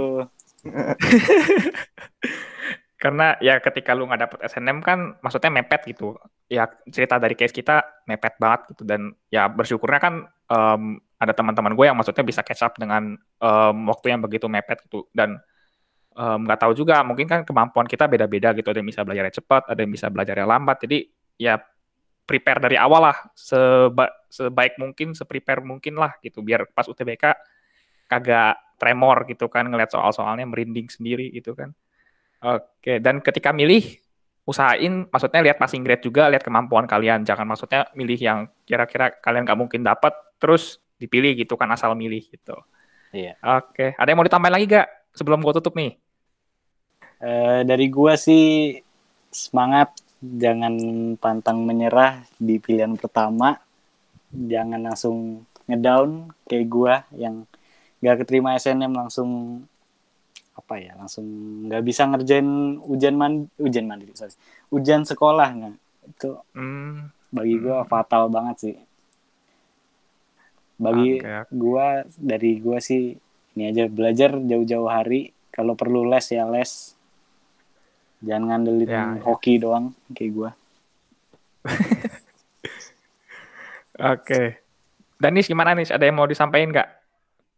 [3.00, 6.20] Karena ya ketika lu nggak dapet SNM kan maksudnya mepet gitu.
[6.52, 8.84] Ya cerita dari case kita mepet banget gitu.
[8.84, 10.14] Dan ya bersyukurnya kan
[10.52, 14.84] um, ada teman-teman gue yang maksudnya bisa catch up dengan um, waktu yang begitu mepet
[14.88, 15.08] gitu.
[15.16, 15.40] Dan
[16.20, 19.72] nggak um, tahu juga mungkin kan kemampuan kita beda-beda gitu ada yang bisa belajarnya cepat
[19.72, 21.08] ada yang bisa belajarnya lambat jadi
[21.40, 21.56] ya
[22.28, 27.24] prepare dari awal lah seba sebaik mungkin seprepare mungkin lah gitu biar pas UTBK
[28.12, 31.72] kagak tremor gitu kan ngeliat soal-soalnya merinding sendiri gitu kan
[32.40, 34.00] Oke, dan ketika milih
[34.48, 37.28] usahain maksudnya lihat passing grade juga, lihat kemampuan kalian.
[37.28, 42.24] Jangan maksudnya milih yang kira-kira kalian nggak mungkin dapat terus dipilih gitu kan asal milih
[42.32, 42.56] gitu.
[43.12, 43.36] Iya.
[43.60, 46.00] Oke, ada yang mau ditambahin lagi gak sebelum gua tutup nih?
[47.20, 48.80] Uh, dari gua sih
[49.30, 50.76] semangat jangan
[51.20, 53.60] pantang menyerah di pilihan pertama.
[54.32, 57.44] Jangan langsung ngedown kayak gua yang
[58.00, 59.64] gak keterima SNM langsung
[60.60, 61.26] apa ya langsung
[61.72, 64.36] nggak bisa ngerjain ujian man ujian mandiri sorry
[64.76, 65.76] ujian sekolah nggak
[66.10, 67.10] itu hmm.
[67.32, 67.88] bagi gue hmm.
[67.88, 68.76] fatal banget sih
[70.80, 71.48] bagi okay.
[71.48, 71.88] gue
[72.20, 73.16] dari gue sih
[73.56, 76.96] ini aja belajar jauh-jauh hari kalau perlu les ya les
[78.24, 79.24] jangan ngandelin ya, ya.
[79.24, 80.50] hoki doang kayak gue
[84.00, 84.48] oke okay.
[85.20, 86.90] Danis gimana nih ada yang mau disampaikan nggak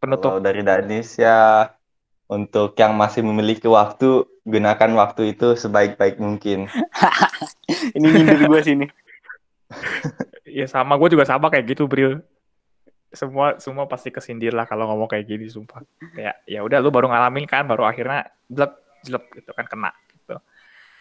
[0.02, 1.70] penutup Kalau dari Danis ya
[2.32, 6.64] untuk yang masih memiliki waktu, gunakan waktu itu sebaik-baik mungkin.
[7.96, 8.86] Ini nyindir gue sini.
[10.58, 12.24] ya sama, gue juga sama kayak gitu, Bril.
[13.12, 15.84] Semua semua pasti kesindir lah kalau ngomong kayak gini, sumpah.
[16.16, 18.72] Kayak ya udah lu baru ngalamin kan, baru akhirnya jelek
[19.04, 19.92] jelek gitu kan kena.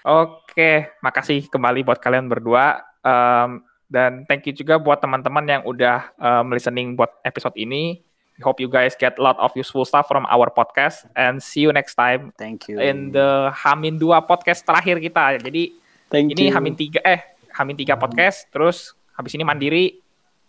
[0.02, 2.82] Oke, makasih kembali buat kalian berdua.
[3.06, 8.00] Um, dan thank you juga buat teman-teman yang udah um, listening buat episode ini
[8.42, 11.72] hope you guys get a lot of useful stuff from our podcast and see you
[11.72, 12.34] next time.
[12.36, 12.82] Thank you.
[12.82, 15.40] In the Hamin 2 podcast terakhir kita.
[15.40, 15.78] Jadi
[16.10, 16.56] Thank ini you.
[16.56, 17.20] Hamin 3 eh
[17.56, 20.02] Hamin 3 podcast terus habis ini mandiri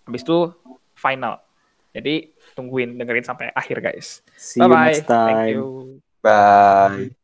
[0.09, 0.51] habis itu
[0.97, 1.39] final.
[1.93, 4.25] Jadi tungguin dengerin sampai akhir guys.
[4.35, 4.97] See bye bye.
[4.97, 6.01] Thank you.
[6.25, 7.22] Bye.